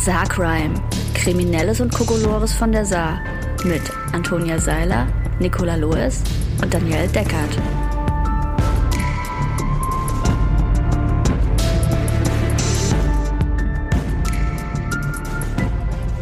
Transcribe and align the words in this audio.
Saarcrime. 0.00 0.72
Kriminelles 1.12 1.78
und 1.78 1.92
Kokolores 1.92 2.54
von 2.54 2.72
der 2.72 2.86
Saar. 2.86 3.20
Mit 3.64 3.82
Antonia 4.14 4.58
Seiler, 4.58 5.06
Nicola 5.40 5.76
Loes 5.76 6.22
und 6.62 6.72
Danielle 6.72 7.06
Deckert. 7.08 7.50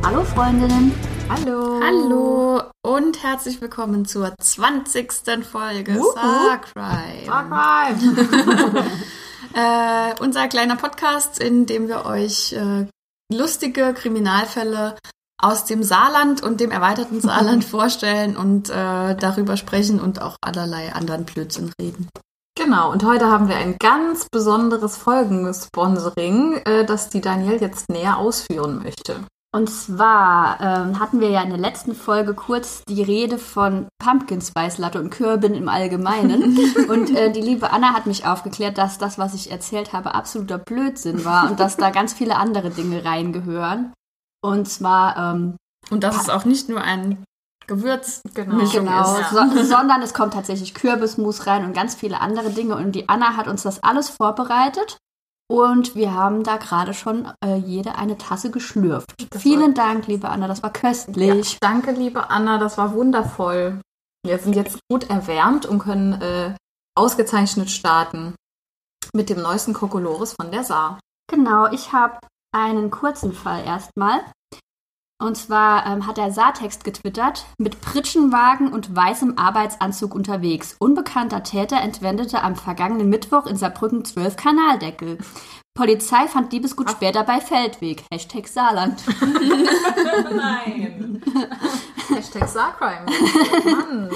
Hallo 0.02 0.24
Freundinnen. 0.24 0.92
Hallo. 1.28 1.80
Hallo 1.80 2.62
und 2.82 3.22
herzlich 3.22 3.60
willkommen 3.60 4.06
zur 4.06 4.34
20. 4.40 5.12
Folge 5.44 5.94
Wuhu. 5.94 6.14
Saarcrime. 6.14 7.26
Saarcrime. 7.26 8.84
Äh, 9.54 10.14
unser 10.20 10.46
kleiner 10.46 10.76
Podcast, 10.76 11.42
in 11.42 11.64
dem 11.66 11.88
wir 11.88 12.04
euch 12.04 12.52
äh, 12.52 12.86
lustige 13.32 13.94
Kriminalfälle 13.94 14.96
aus 15.40 15.64
dem 15.64 15.82
Saarland 15.82 16.42
und 16.42 16.60
dem 16.60 16.70
erweiterten 16.70 17.20
Saarland 17.20 17.64
vorstellen 17.76 18.36
und 18.36 18.70
äh, 18.70 19.14
darüber 19.14 19.56
sprechen 19.56 20.00
und 20.00 20.20
auch 20.20 20.36
allerlei 20.40 20.92
anderen 20.92 21.24
Blödsinn 21.24 21.72
reden. 21.80 22.08
Genau, 22.56 22.90
und 22.90 23.04
heute 23.04 23.30
haben 23.30 23.48
wir 23.48 23.56
ein 23.56 23.76
ganz 23.78 24.26
besonderes 24.30 24.96
Folgensponsoring, 24.96 26.56
äh, 26.64 26.84
das 26.84 27.08
die 27.08 27.20
Danielle 27.20 27.60
jetzt 27.60 27.88
näher 27.88 28.18
ausführen 28.18 28.82
möchte. 28.82 29.24
Und 29.54 29.70
zwar 29.70 30.60
ähm, 30.60 31.00
hatten 31.00 31.20
wir 31.20 31.30
ja 31.30 31.42
in 31.42 31.48
der 31.48 31.58
letzten 31.58 31.94
Folge 31.94 32.34
kurz 32.34 32.82
die 32.86 33.02
Rede 33.02 33.38
von 33.38 33.88
Pumpkin 33.98 34.42
Spice 34.42 34.76
Latte 34.76 35.00
und 35.00 35.08
Kürbin 35.08 35.54
im 35.54 35.70
Allgemeinen. 35.70 36.58
und 36.88 37.16
äh, 37.16 37.32
die 37.32 37.40
liebe 37.40 37.72
Anna 37.72 37.94
hat 37.94 38.06
mich 38.06 38.26
aufgeklärt, 38.26 38.76
dass 38.76 38.98
das, 38.98 39.18
was 39.18 39.32
ich 39.32 39.50
erzählt 39.50 39.94
habe, 39.94 40.14
absoluter 40.14 40.58
Blödsinn 40.58 41.24
war 41.24 41.50
und 41.50 41.60
dass 41.60 41.78
da 41.78 41.88
ganz 41.90 42.12
viele 42.12 42.36
andere 42.36 42.68
Dinge 42.70 43.06
reingehören. 43.06 43.94
Und 44.42 44.68
zwar 44.68 45.16
ähm, 45.16 45.56
Und 45.90 46.04
dass 46.04 46.20
es 46.20 46.28
auch 46.28 46.44
nicht 46.44 46.68
nur 46.68 46.82
ein 46.82 47.24
Gewürz 47.66 48.20
Genau. 48.34 48.64
Genau, 48.70 49.18
ist. 49.18 49.30
so, 49.30 49.64
sondern 49.64 50.02
es 50.02 50.14
kommt 50.14 50.34
tatsächlich 50.34 50.74
Kürbismus 50.74 51.46
rein 51.46 51.64
und 51.64 51.74
ganz 51.74 51.94
viele 51.94 52.20
andere 52.20 52.50
Dinge. 52.50 52.76
Und 52.76 52.92
die 52.92 53.08
Anna 53.08 53.36
hat 53.36 53.48
uns 53.48 53.62
das 53.62 53.82
alles 53.82 54.10
vorbereitet. 54.10 54.98
Und 55.50 55.94
wir 55.94 56.12
haben 56.12 56.44
da 56.44 56.58
gerade 56.58 56.92
schon 56.92 57.32
äh, 57.42 57.56
jede 57.56 57.94
eine 57.94 58.18
Tasse 58.18 58.50
geschlürft. 58.50 59.14
Das 59.30 59.40
Vielen 59.40 59.72
Dank, 59.72 60.06
liebe 60.06 60.28
Anna, 60.28 60.46
das 60.46 60.62
war 60.62 60.72
köstlich. 60.72 61.58
Danke, 61.60 61.92
liebe 61.92 62.28
Anna, 62.28 62.58
das 62.58 62.76
war 62.76 62.92
wundervoll. 62.92 63.80
Wir 64.24 64.38
sind 64.38 64.54
jetzt 64.56 64.78
gut 64.90 65.08
erwärmt 65.08 65.64
und 65.64 65.78
können 65.78 66.20
äh, 66.20 66.54
ausgezeichnet 66.94 67.70
starten 67.70 68.34
mit 69.14 69.30
dem 69.30 69.40
neuesten 69.40 69.72
Kokolores 69.72 70.34
von 70.34 70.50
der 70.50 70.64
Saar. 70.64 71.00
Genau, 71.30 71.70
ich 71.72 71.92
habe 71.92 72.18
einen 72.54 72.90
kurzen 72.90 73.32
Fall 73.32 73.64
erstmal. 73.64 74.20
Und 75.20 75.36
zwar 75.36 75.84
ähm, 75.86 76.06
hat 76.06 76.16
der 76.16 76.30
Saartext 76.30 76.84
getwittert, 76.84 77.44
mit 77.58 77.80
Pritschenwagen 77.80 78.72
und 78.72 78.94
weißem 78.94 79.36
Arbeitsanzug 79.36 80.14
unterwegs. 80.14 80.76
Unbekannter 80.78 81.42
Täter 81.42 81.80
entwendete 81.80 82.42
am 82.42 82.54
vergangenen 82.54 83.08
Mittwoch 83.08 83.46
in 83.46 83.56
Saarbrücken 83.56 84.04
zwölf 84.04 84.36
Kanaldeckel. 84.36 85.18
Polizei 85.74 86.28
fand 86.28 86.52
Diebesgut 86.52 86.90
später 86.90 87.24
bei 87.24 87.40
Feldweg. 87.40 88.04
Hashtag 88.12 88.46
Saarland. 88.46 89.02
Nein. 90.36 91.22
Hashtag 92.08 92.48
Saarcrime. 92.48 93.06
Mann. 93.64 94.10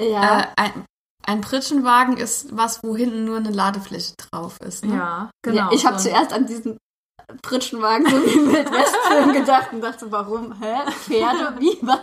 Ja, 0.00 0.40
Äh, 0.40 0.46
ein, 0.56 0.84
ein 1.26 1.40
Pritschenwagen 1.40 2.16
ist 2.16 2.54
was, 2.54 2.82
wo 2.82 2.94
hinten 2.94 3.24
nur 3.24 3.38
eine 3.38 3.50
Ladefläche 3.50 4.14
drauf 4.16 4.58
ist. 4.60 4.84
Ne? 4.84 4.96
Ja, 4.96 5.30
genau. 5.42 5.56
ja 5.56 5.70
ich 5.72 5.86
habe 5.86 5.98
So 5.98 6.08
zuerst 6.08 6.32
an 6.32 6.46
diesen 6.46 6.76
Pritschenwagen 7.42 8.06
so 8.08 8.24
wie 8.24 8.38
im 8.38 8.52
Wildwestfilm 8.52 9.32
gedacht 9.32 9.72
und 9.72 9.80
dachte, 9.80 10.10
warum? 10.12 10.54
Hä? 10.60 10.76
Pferde? 10.92 11.54
Wie? 11.58 11.76
Was? 11.82 11.98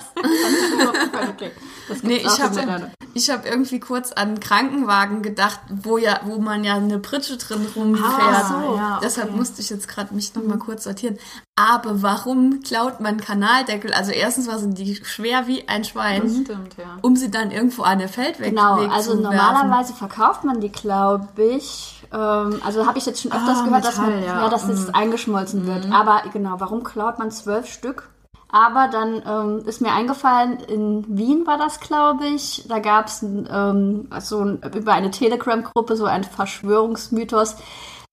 okay. 1.29 1.51
Das 1.87 2.03
Nee, 2.03 2.17
ich 2.17 2.41
habe 2.41 2.91
ich 3.13 3.29
hab 3.29 3.45
irgendwie 3.45 3.79
kurz 3.79 4.11
an 4.11 4.39
Krankenwagen 4.39 5.21
gedacht, 5.21 5.59
wo 5.69 5.97
ja, 5.97 6.19
wo 6.25 6.39
man 6.39 6.63
ja 6.65 6.75
eine 6.75 6.99
Pritsche 6.99 7.37
drin 7.37 7.65
rumfährt. 7.73 8.05
Ah, 8.21 8.43
so, 8.43 8.75
ja, 8.75 8.89
okay. 8.97 8.99
Deshalb 9.05 9.31
musste 9.35 9.61
ich 9.61 9.69
jetzt 9.69 9.87
gerade 9.87 10.13
mich 10.13 10.35
noch 10.35 10.43
mal 10.43 10.57
kurz 10.57 10.83
sortieren. 10.83 11.17
Aber 11.55 12.01
warum 12.01 12.61
klaut 12.61 12.99
man 12.99 13.21
Kanaldeckel? 13.21 13.93
Also 13.93 14.11
erstens 14.11 14.47
mal 14.47 14.59
sind 14.59 14.77
die 14.77 14.95
schwer 15.05 15.47
wie 15.47 15.67
ein 15.69 15.83
Das 15.83 15.91
Schwein, 15.91 16.43
stimmt, 16.43 16.75
ja. 16.77 16.97
um 17.01 17.15
sie 17.15 17.29
dann 17.31 17.51
irgendwo 17.51 17.83
an 17.83 17.99
der 17.99 18.09
Feldweg 18.09 18.49
Genau, 18.49 18.75
also 18.89 19.11
zu 19.11 19.23
werfen. 19.23 19.37
normalerweise 19.37 19.93
verkauft 19.93 20.43
man 20.43 20.59
die, 20.59 20.71
glaube 20.71 21.27
ich. 21.43 22.02
Ähm, 22.13 22.61
also 22.65 22.85
habe 22.85 22.97
ich 22.97 23.05
jetzt 23.05 23.21
schon 23.21 23.31
öfters 23.31 23.59
Ah, 23.59 23.65
gehört, 23.65 23.85
dass, 23.85 23.97
man, 23.97 24.15
Metall, 24.15 24.27
ja. 24.27 24.41
ja. 24.43 24.49
dass 24.49 24.67
es 24.69 24.87
Mhm. 24.87 24.95
eingeschmolzen 24.95 25.65
wird. 25.67 25.91
Aber 25.91 26.21
genau, 26.31 26.55
warum 26.59 26.83
klaut 26.83 27.19
man 27.19 27.31
zwölf 27.31 27.67
Stück? 27.67 28.09
Aber 28.51 28.87
dann 28.87 29.23
ähm, 29.25 29.67
ist 29.67 29.81
mir 29.81 29.91
eingefallen, 29.91 30.59
in 30.59 31.05
Wien 31.17 31.47
war 31.47 31.57
das, 31.57 31.79
glaube 31.79 32.25
ich, 32.27 32.63
da 32.67 32.77
gab 32.77 33.07
es 33.07 33.23
ähm, 33.23 34.07
so 34.19 34.41
ein, 34.41 34.61
über 34.75 34.93
eine 34.93 35.09
Telegram-Gruppe 35.09 35.95
so 35.95 36.05
ein 36.05 36.23
Verschwörungsmythos, 36.23 37.55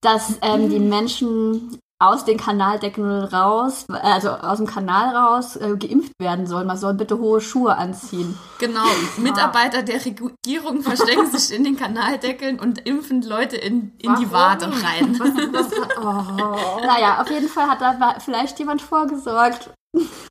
dass 0.00 0.38
ähm, 0.40 0.70
die 0.70 0.78
Menschen 0.80 1.78
aus 2.00 2.24
den 2.24 2.38
Kanaldeckeln 2.38 3.24
raus, 3.24 3.84
also 3.88 4.30
aus 4.30 4.56
dem 4.56 4.66
Kanal 4.66 5.14
raus, 5.14 5.56
äh, 5.56 5.76
geimpft 5.76 6.12
werden 6.18 6.46
sollen. 6.46 6.66
Man 6.66 6.78
soll 6.78 6.94
bitte 6.94 7.18
hohe 7.18 7.42
Schuhe 7.42 7.76
anziehen. 7.76 8.38
Genau, 8.58 8.86
Mitarbeiter 9.18 9.82
der 9.82 10.00
Regierung 10.04 10.82
verstecken 10.82 11.30
sich 11.30 11.54
in 11.54 11.62
den 11.62 11.76
Kanaldeckeln 11.76 12.58
und 12.58 12.86
impfen 12.86 13.22
Leute 13.22 13.56
in, 13.56 13.92
in 13.98 14.14
die? 14.16 14.30
Wade 14.32 14.66
rein. 14.66 15.18
Was, 15.18 15.28
was, 15.52 15.72
oh. 15.98 16.86
Naja, 16.86 17.20
auf 17.20 17.30
jeden 17.30 17.48
Fall 17.48 17.68
hat 17.68 17.82
da 17.82 18.16
vielleicht 18.18 18.58
jemand 18.58 18.80
vorgesorgt. 18.80 19.70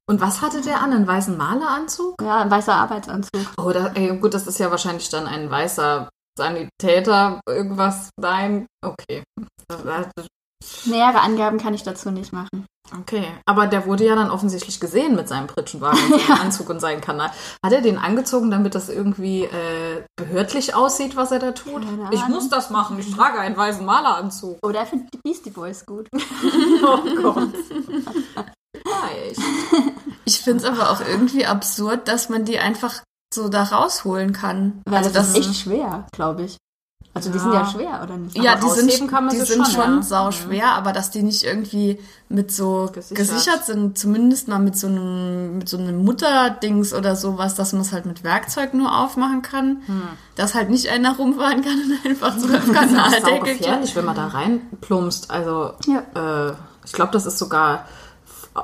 Und 0.07 0.22
was 0.22 0.41
hatte 0.41 0.62
der 0.62 0.81
an? 0.81 0.94
Einen 0.94 1.06
weißen 1.06 1.38
Maleranzug? 1.38 2.16
Ja, 2.22 2.40
ein 2.40 2.50
weißer 2.50 2.74
Arbeitsanzug. 2.74 3.46
Oh, 3.57 3.72
da, 3.72 3.88
ey, 3.94 4.18
gut, 4.18 4.34
das 4.34 4.47
ist 4.47 4.57
ja 4.57 4.72
wahrscheinlich 4.72 5.09
dann 5.09 5.28
ein 5.28 5.51
weißer 5.51 6.09
Sanitäter, 6.38 7.41
irgendwas. 7.47 8.09
Nein, 8.19 8.66
okay. 8.84 9.24
Nähere 10.85 11.21
Angaben 11.21 11.57
kann 11.57 11.73
ich 11.73 11.83
dazu 11.83 12.11
nicht 12.11 12.33
machen. 12.33 12.65
Okay, 13.01 13.23
aber 13.45 13.67
der 13.67 13.85
wurde 13.85 14.03
ja 14.05 14.15
dann 14.15 14.31
offensichtlich 14.31 14.79
gesehen 14.79 15.15
mit 15.15 15.27
seinem 15.27 15.45
Pritschenwagen, 15.45 15.99
und 16.11 16.21
seinem 16.21 16.41
Anzug 16.41 16.69
und 16.69 16.79
seinem 16.79 17.01
Kanal. 17.01 17.29
Hat 17.63 17.71
er 17.71 17.81
den 17.81 17.99
angezogen, 17.99 18.49
damit 18.49 18.73
das 18.73 18.89
irgendwie 18.89 19.43
äh, 19.43 20.03
behördlich 20.15 20.73
aussieht, 20.73 21.15
was 21.15 21.31
er 21.31 21.37
da 21.37 21.51
tut? 21.51 21.83
Keine 21.85 22.09
Ich 22.11 22.19
Ahnung. 22.21 22.31
muss 22.37 22.49
das 22.49 22.71
machen, 22.71 22.97
ich 22.97 23.13
trage 23.15 23.39
einen 23.39 23.55
weißen 23.55 23.85
Maleranzug. 23.85 24.57
Oder 24.65 24.79
er 24.79 24.85
findet 24.87 25.13
die 25.13 25.19
Beastie 25.23 25.51
Boys 25.51 25.85
gut. 25.85 26.07
Oh 26.81 26.97
Gott. 27.21 27.49
Vielleicht. 28.73 29.41
Ich 30.25 30.39
finde 30.39 30.63
es 30.63 30.69
aber 30.69 30.89
auch 30.91 31.01
irgendwie 31.01 31.45
absurd, 31.45 32.07
dass 32.07 32.29
man 32.29 32.45
die 32.45 32.57
einfach 32.59 33.01
so 33.33 33.49
da 33.49 33.63
rausholen 33.63 34.33
kann. 34.33 34.81
Weil 34.87 34.99
also 34.99 35.11
das, 35.11 35.33
das 35.33 35.37
ist 35.39 35.49
echt 35.49 35.59
schwer, 35.61 36.07
glaube 36.11 36.43
ich. 36.43 36.57
Also 37.28 37.31
die 37.31 37.38
Ja. 37.38 37.44
sind 37.44 37.53
ja 37.53 37.66
schwer, 37.66 38.02
oder 38.03 38.18
nicht? 38.18 38.38
Ja, 38.38 38.53
Aber 38.53 38.62
die 38.75 38.81
sind, 38.91 39.09
kann 39.12 39.25
man 39.25 39.34
die 39.35 39.41
sind 39.41 39.66
schon, 39.68 39.84
schon 39.84 39.96
ja. 39.97 40.02
sau 40.02 40.31
schwer, 40.31 40.74
aber 40.74 40.91
dass 40.94 41.12
die 41.12 41.22
nicht 41.24 41.44
irgendwie 41.44 42.00
mit 42.30 42.52
so 42.52 42.90
Gesichert. 42.94 43.18
gesichert, 43.18 43.66
sind, 43.66 43.97
zumindest 43.97 44.47
mal 44.47 44.59
mit 44.59 44.78
so 44.78 44.88
einem, 44.88 45.57
mit 45.59 45.68
so 45.69 45.78
einem 45.78 46.03
Mutterdings 46.03 46.94
oder 46.94 47.16
sowas, 47.16 47.56
dass 47.56 47.74
man 47.74 47.81
es 47.81 47.91
halt 47.91 48.06
mit 48.06 48.24
Werkzeug 48.24 48.74
nur 48.74 48.97
aufmachen 49.00 49.41
kann, 49.41 49.78
dass 50.35 50.56
halt 50.56 50.69
nicht 50.69 50.90
einer 50.90 51.16
rumfahren 51.18 51.62
kann 51.63 51.74
und 51.81 52.06
einfach 52.09 52.38
zwölf 52.38 52.66
Das 52.74 52.85
ist 52.85 52.94
Kanaldeckel 52.94 53.57
gefährlich, 53.57 53.96
wenn 53.96 54.06
man 54.06 54.16
da 54.16 54.28
reinplumpst. 54.28 55.31
Also, 55.31 55.74
Ja. 55.88 56.50
äh, 56.50 56.53
ich 56.86 56.94
glaube, 56.94 57.12
das 57.12 57.25
ist 57.25 57.38
sogar 57.38 57.86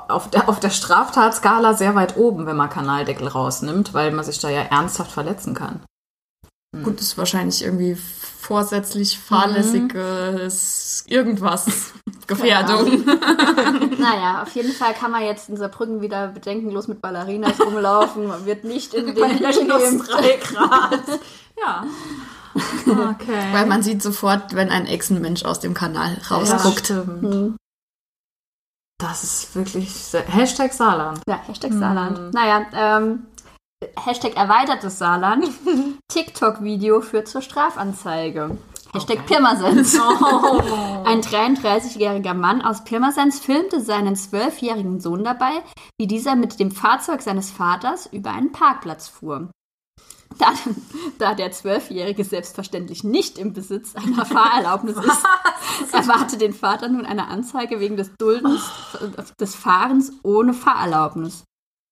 auf 0.08 0.30
der, 0.30 0.50
auf 0.50 0.60
der 0.60 0.72
Straftatskala 0.72 1.74
sehr 1.74 1.96
weit 1.96 2.18
oben, 2.18 2.46
wenn 2.48 2.56
man 2.58 2.70
Kanaldeckel 2.70 3.28
rausnimmt, 3.28 3.94
weil 3.94 4.12
man 4.12 4.26
sich 4.26 4.40
da 4.40 4.50
ja 4.50 4.62
ernsthaft 4.62 5.12
verletzen 5.12 5.54
kann. 5.54 5.80
Gut, 6.84 7.00
ist 7.02 7.18
wahrscheinlich 7.18 7.64
irgendwie 7.64 7.98
vorsätzlich 8.40 9.18
fahrlässiges 9.20 11.04
irgendwas. 11.08 11.94
Gefährdung. 12.28 13.04
Naja, 13.98 14.44
auf 14.44 14.54
jeden 14.56 14.72
Fall 14.72 14.94
kann 14.94 15.12
man 15.12 15.24
jetzt 15.24 15.50
in 15.50 15.58
Saarbrücken 15.58 16.02
wieder 16.02 16.28
bedenkenlos 16.28 16.88
mit 16.88 17.02
Ballerinas 17.02 17.60
rumlaufen. 17.60 18.28
Man 18.28 18.46
wird 18.46 18.64
nicht 18.64 18.94
in 18.94 19.08
den 19.08 19.16
Minus 19.16 20.08
drei 20.08 20.38
Grad. 20.38 21.20
Ja. 21.60 21.86
Okay. 22.86 23.52
Weil 23.52 23.66
man 23.66 23.82
sieht 23.82 24.04
sofort, 24.04 24.54
wenn 24.54 24.70
ein 24.70 24.86
Echsenmensch 24.86 25.44
aus 25.44 25.60
dem 25.60 25.74
Kanal 25.74 26.18
rausguckt. 26.30 26.90
Ja, 26.90 27.02
stimmt. 27.04 27.22
Hm. 27.24 27.58
Das 28.98 29.24
ist 29.24 29.56
wirklich 29.56 29.94
sehr, 29.94 30.24
Hashtag 30.24 30.74
Saarland. 30.74 31.22
Ja, 31.28 31.40
Hashtag 31.48 31.74
Saarland. 31.74 32.18
Hm. 32.18 32.30
Naja, 32.32 32.66
ähm, 32.74 33.26
Hashtag 33.96 34.36
erweitertes 34.36 35.00
Saarland. 35.00 35.50
TikTok-Video 36.08 37.02
führt 37.02 37.28
zur 37.28 37.42
Strafanzeige. 37.42 38.58
Hashtag 38.94 39.20
Okay. 39.20 39.28
Pirmasens. 39.28 40.00
Oh. 40.22 41.04
Ein 41.06 41.22
33-jähriger 41.22 42.34
Mann 42.34 42.62
aus 42.62 42.84
Pirmasens 42.84 43.40
filmte 43.40 43.82
seinen 43.82 44.16
zwölfjährigen 44.16 45.00
Sohn 45.00 45.24
dabei, 45.24 45.52
wie 46.00 46.08
dieser 46.08 46.36
mit 46.36 46.60
dem 46.60 46.72
Fahrzeug 46.72 47.22
seines 47.22 47.52
Vaters 47.52 48.08
über 48.12 48.32
einen 48.32 48.52
Parkplatz 48.52 49.08
fuhr. 49.08 49.50
Da, 50.38 50.54
da 51.20 51.34
der 51.34 51.52
Zwölfjährige 51.52 52.24
selbstverständlich 52.24 53.04
nicht 53.04 53.38
im 53.38 53.54
Besitz 53.54 53.96
einer 53.96 54.26
Fahrerlaubnis 54.26 54.98
ist, 54.98 55.94
erwarte 55.94 56.38
den 56.38 56.54
Vater 56.54 56.90
nun 56.90 57.06
eine 57.06 57.28
Anzeige 57.28 57.80
wegen 57.80 57.98
des 57.98 58.12
Duldens 58.18 58.64
des 59.40 59.56
Fahrens 59.56 60.14
ohne 60.24 60.54
Fahrerlaubnis. 60.54 61.44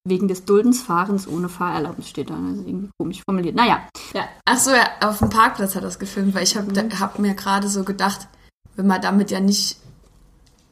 Wegen 0.06 0.28
des 0.28 0.44
Duldens 0.44 0.82
Fahrens 0.82 1.28
ohne 1.28 1.48
Fahrerlaubnis 1.48 2.10
steht 2.10 2.30
da. 2.30 2.34
Also 2.34 2.62
irgendwie 2.64 2.90
komisch 2.98 3.22
formuliert. 3.24 3.56
Naja, 3.56 3.88
Ja. 4.14 4.24
Ach 4.46 4.58
so, 4.58 4.72
ja, 4.72 4.86
auf 5.02 5.20
dem 5.20 5.30
Parkplatz 5.30 5.76
hat 5.76 5.82
er 5.84 5.88
das 5.88 5.98
gefilmt, 6.00 6.36
weil 6.36 6.44
ich 6.44 6.58
habe 6.58 6.90
hab 7.00 7.20
mir 7.20 7.34
gerade 7.36 7.70
so 7.70 7.84
gedacht, 7.86 8.28
wenn 8.76 8.88
man 8.88 9.02
damit 9.02 9.32
ja 9.32 9.40
nicht 9.40 9.78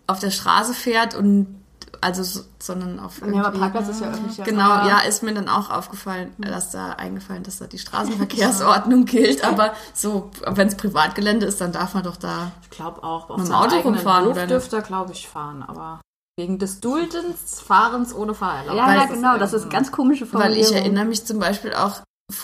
auf 0.08 0.20
der 0.20 0.32
Straße 0.32 0.74
fährt 0.74 1.16
und 1.16 1.62
also 2.02 2.24
so, 2.24 2.42
sondern 2.60 3.00
auf 3.00 3.20
ja, 3.20 3.28
aber 3.28 3.36
irgendwie- 3.38 3.60
Parkplatz 3.60 3.88
ist 3.90 4.02
ja 4.02 4.10
öffentlich. 4.12 4.44
Genau, 4.44 4.88
ja, 4.88 5.00
ist 5.08 5.24
mir 5.24 5.34
dann 5.34 5.48
auch 5.48 5.70
aufgefallen, 5.70 6.34
dass 6.38 6.72
da 6.72 6.92
eingefallen, 6.94 7.44
dass 7.44 7.60
da 7.60 7.68
die 7.68 7.78
Straßenverkehrsordnung 7.80 9.06
gilt, 9.06 9.44
aber 9.46 9.74
so, 9.94 10.30
wenn 10.46 10.68
es 10.68 10.76
Privatgelände 10.76 11.46
ist, 11.46 11.62
dann 11.62 11.72
darf 11.72 11.94
man 11.94 12.04
doch 12.04 12.18
da. 12.18 12.52
Ich 12.64 12.70
glaube 12.72 13.02
auch, 13.04 13.30
auf 13.30 13.42
dem 13.42 13.54
Auto 13.54 13.78
rumfahren, 13.78 14.26
Hof 14.26 14.32
oder 14.32 14.42
nicht? 14.42 14.52
dürfte 14.52 14.78
er, 14.78 14.82
glaube 14.82 15.12
ich, 15.14 15.28
fahren, 15.28 15.64
aber 15.66 16.02
wegen 16.38 16.60
des 16.60 16.80
Duldens, 16.80 17.60
Fahrens 17.66 18.14
ohne 18.16 18.34
Fahrerlaubnis. 18.34 18.78
Ja, 18.78 18.96
ja, 18.96 19.06
genau, 19.06 19.38
das 19.38 19.54
ist 19.54 19.70
ganz 19.70 19.92
komische 19.92 20.26
Weil 20.34 20.42
Formulierung. 20.42 20.72
ich 20.72 20.76
erinnere 20.78 21.06
mich 21.06 21.26
zum 21.26 21.40
Beispiel 21.40 21.74
auch, 21.74 22.02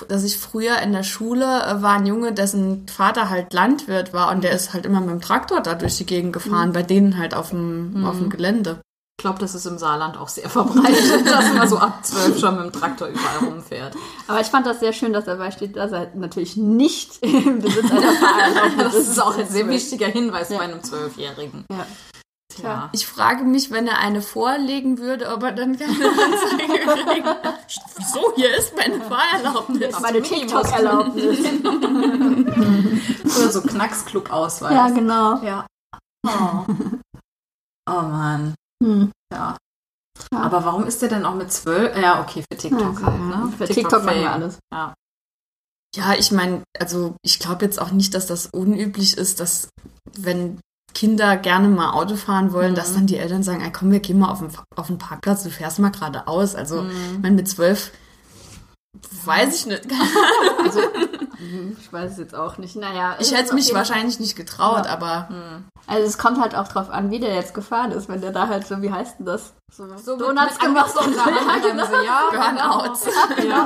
dass 0.10 0.24
ich 0.26 0.38
früher 0.38 0.80
in 0.80 0.92
der 0.92 1.04
Schule 1.04 1.46
äh, 1.46 1.82
war 1.82 1.94
ein 1.94 2.06
Junge, 2.06 2.34
dessen 2.34 2.88
Vater 2.90 3.30
halt 3.30 3.54
Landwirt 3.54 4.14
war 4.14 4.32
und 4.32 4.44
der 4.44 4.52
ist 4.52 4.74
halt 4.74 4.86
immer 4.86 5.00
mit 5.00 5.10
dem 5.12 5.22
Traktor 5.22 5.62
da 5.62 5.76
durch 5.76 5.98
die 5.98 6.06
Gegend 6.06 6.34
gefahren, 6.34 6.74
bei 6.74 6.84
denen 6.84 7.18
halt 7.18 7.34
auf 7.34 7.52
dem, 7.52 8.06
auf 8.06 8.18
dem 8.18 8.30
Gelände. 8.30 8.82
Ich 9.20 9.24
glaube, 9.24 9.40
das 9.40 9.56
ist 9.56 9.66
im 9.66 9.80
Saarland 9.80 10.16
auch 10.18 10.28
sehr 10.28 10.48
verbreitet, 10.50 11.26
dass 11.26 11.54
man 11.54 11.68
so 11.68 11.78
ab 11.78 12.06
zwölf 12.06 12.38
schon 12.38 12.56
mit 12.58 12.66
dem 12.66 12.72
Traktor 12.74 13.08
überall 13.08 13.50
rumfährt. 13.50 13.96
Aber 14.28 14.42
ich 14.42 14.48
fand 14.48 14.68
das 14.68 14.80
sehr 14.80 14.94
schön, 14.94 15.12
dass 15.14 15.26
dabei 15.26 15.50
steht, 15.50 15.76
dass 15.78 15.92
er 15.92 16.12
natürlich 16.14 16.56
nicht 16.58 17.18
im 17.24 17.62
Besitz 17.62 17.90
einer 17.90 18.12
Fahrerlaubnis 18.12 18.84
Das 18.94 18.96
ist 19.08 19.20
auch 19.20 19.36
ein 19.38 19.48
sehr 19.48 19.68
wichtiger 19.70 20.08
Hinweis 20.08 20.50
Ja. 20.50 20.58
bei 20.58 20.66
einem 20.66 20.84
Zwölfjährigen. 20.84 21.66
Ja. 21.72 21.86
Tja. 22.62 22.90
Ich 22.92 23.08
frage 23.08 23.44
mich, 23.44 23.72
wenn 23.72 23.88
er 23.88 24.00
eine 24.00 24.22
vorlegen 24.22 24.98
würde, 24.98 25.32
ob 25.32 25.44
er 25.44 25.52
dann 25.52 25.78
keine 25.78 25.92
Anzeige 26.10 26.68
kriegt. 27.04 27.28
Wieso? 27.98 28.34
Hier 28.36 28.58
ist 28.58 28.76
meine 28.76 29.02
Fahrerlaubnis. 29.02 30.00
Meine 30.00 30.22
TikTok-Erlaubnis. 30.22 31.40
Oder 33.38 33.52
so 33.52 33.62
Knacksclub-Ausweis. 33.62 34.74
ja, 34.74 34.90
genau. 34.90 35.42
Ja. 35.44 35.66
Oh. 36.26 36.66
oh 37.90 38.02
Mann. 38.02 38.56
Hm. 38.84 39.12
Ja. 39.34 39.58
Ja. 40.32 40.40
Aber 40.40 40.66
warum 40.66 40.86
ist 40.86 41.02
der 41.02 41.10
denn 41.10 41.26
auch 41.26 41.36
mit 41.36 41.52
zwölf? 41.52 41.96
Ja, 41.96 42.22
okay, 42.22 42.44
für 42.52 42.58
TikTok 42.58 43.00
Ja, 43.00 43.06
halt, 43.06 43.20
ne? 43.20 43.54
Für 43.58 43.66
TikTok 43.66 44.04
machen 44.04 44.20
wir 44.20 44.32
alles. 44.32 44.60
Ja. 44.74 44.94
Ja, 45.96 46.14
ich 46.14 46.32
meine, 46.32 46.64
also 46.78 47.16
ich 47.24 47.40
glaube 47.40 47.66
jetzt 47.66 47.80
auch 47.82 47.92
nicht, 47.92 48.14
dass 48.14 48.26
das 48.28 48.48
unüblich 48.48 49.18
ist, 49.18 49.40
dass 49.40 49.70
wenn 50.16 50.60
Kinder 50.94 51.38
gerne 51.38 51.68
mal 51.68 51.92
Auto 51.92 52.16
fahren 52.16 52.54
wollen, 52.54 52.74
dass 52.74 52.94
dann 52.94 53.06
die 53.08 53.18
Eltern 53.18 53.44
sagen, 53.44 53.62
ey, 53.62 53.72
komm, 53.72 53.92
wir 53.92 54.00
gehen 54.00 54.18
mal 54.20 54.30
auf 54.30 54.40
den, 54.40 54.50
auf 54.76 54.88
den 54.88 54.98
Parkplatz, 54.98 55.44
du 55.44 55.50
fährst 55.52 55.80
mal 55.80 55.92
geradeaus. 55.92 56.56
Also, 56.56 56.86
ich 57.14 57.20
meine, 57.22 57.36
mit 57.36 57.48
zwölf 57.48 57.92
weiß 59.26 59.56
ich 59.56 59.66
nicht. 59.68 59.84
Also, 60.64 60.80
hm, 61.38 61.78
ich 61.80 61.94
weiß 61.94 62.14
es 62.14 62.18
jetzt 62.18 62.36
auch 62.36 62.58
nicht. 62.58 62.76
Naja, 62.76 63.16
Ich 63.20 63.32
hätte 63.32 63.44
es 63.46 63.54
mich 63.54 63.74
wahrscheinlich 63.74 64.20
nicht 64.20 64.36
getraut, 64.36 64.86
Ja. 64.86 64.92
aber 64.92 65.30
Also 65.88 66.04
es 66.06 66.18
kommt 66.18 66.40
halt 66.40 66.54
auch 66.56 66.68
drauf 66.68 66.90
an, 66.90 67.12
wie 67.12 67.20
der 67.20 67.34
jetzt 67.34 67.54
gefahren 67.54 67.92
ist, 67.92 68.10
wenn 68.10 68.20
der 68.22 68.32
da 68.32 68.48
halt 68.50 68.68
so, 68.68 68.82
wie 68.82 68.92
heißt 68.92 69.20
denn 69.20 69.26
das? 69.26 69.54
So, 69.70 69.86
So 69.98 70.16
Donuts 70.18 70.60
gemacht 70.60 70.94
und 70.98 71.14
ja, 71.16 71.58
genau. 71.62 72.04
ja, 72.04 72.22
Burnouts. 72.32 73.06
Ja. 73.48 73.66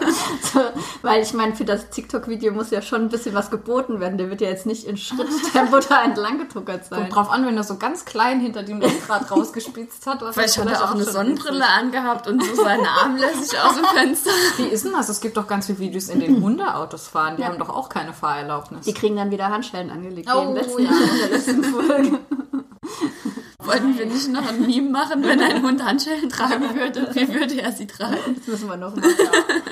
So, 0.51 0.59
weil 1.03 1.21
ich 1.21 1.33
meine, 1.33 1.55
für 1.55 1.63
das 1.63 1.89
TikTok-Video 1.89 2.51
muss 2.53 2.71
ja 2.71 2.81
schon 2.81 3.01
ein 3.03 3.09
bisschen 3.09 3.35
was 3.35 3.49
geboten 3.51 3.99
werden. 3.99 4.17
Der 4.17 4.29
wird 4.29 4.41
ja 4.41 4.49
jetzt 4.49 4.65
nicht 4.65 4.85
in 4.85 4.97
Schritttempo 4.97 5.79
da 5.89 6.03
entlang 6.03 6.39
getuckert 6.39 6.85
sein. 6.85 6.99
Kommt 7.01 7.15
drauf 7.15 7.31
an, 7.31 7.45
wenn 7.45 7.55
er 7.55 7.63
so 7.63 7.77
ganz 7.77 8.03
klein 8.05 8.39
hinter 8.39 8.63
dem 8.63 8.79
Lenkrad 8.81 9.29
rausgespitzt 9.31 10.05
hat. 10.07 10.21
was 10.21 10.35
vielleicht 10.35 10.57
hat 10.57 10.71
er 10.71 10.83
auch 10.83 10.95
eine 10.95 11.03
Sonnenbrille 11.03 11.65
angehabt 11.67 12.27
und 12.27 12.43
so 12.43 12.55
seine 12.55 12.87
Arme 12.89 13.19
lässig 13.19 13.59
aus 13.59 13.75
dem 13.75 13.85
Fenster. 13.85 14.31
Wie 14.57 14.63
ist 14.67 14.85
denn 14.85 14.93
das? 14.93 15.09
Es 15.09 15.21
gibt 15.21 15.37
doch 15.37 15.47
ganz 15.47 15.67
viele 15.67 15.79
Videos, 15.79 16.09
in 16.09 16.19
denen 16.19 16.41
Hundeautos 16.43 17.07
fahren. 17.07 17.35
Die 17.37 17.43
Ja. 17.43 17.49
haben 17.49 17.59
doch 17.59 17.69
auch 17.69 17.89
keine 17.89 18.13
Fahrerlaubnis. 18.13 18.85
Die 18.85 18.93
kriegen 18.93 19.15
dann 19.17 19.29
wieder 19.31 19.49
Handschellen 19.49 19.91
angelegt. 19.91 20.29
Oh, 20.33 20.55
ja. 20.55 20.61
in 20.79 20.85
der 21.19 21.29
letzten 21.29 21.63
Folge. 21.63 22.10
Wollten 23.63 23.97
wir 23.97 24.05
nicht 24.05 24.27
noch 24.29 24.47
ein 24.47 24.65
Meme 24.65 24.89
machen, 24.89 25.23
wenn 25.23 25.39
ein 25.39 25.61
Hund 25.61 25.83
Handschellen 25.83 26.29
tragen 26.29 26.75
würde? 26.75 27.09
Wie 27.13 27.33
würde 27.33 27.61
er 27.61 27.71
sie 27.71 27.85
tragen? 27.87 28.35
Das 28.37 28.47
müssen 28.47 28.67
wir 28.67 28.75
noch 28.77 28.95
machen. 28.95 29.09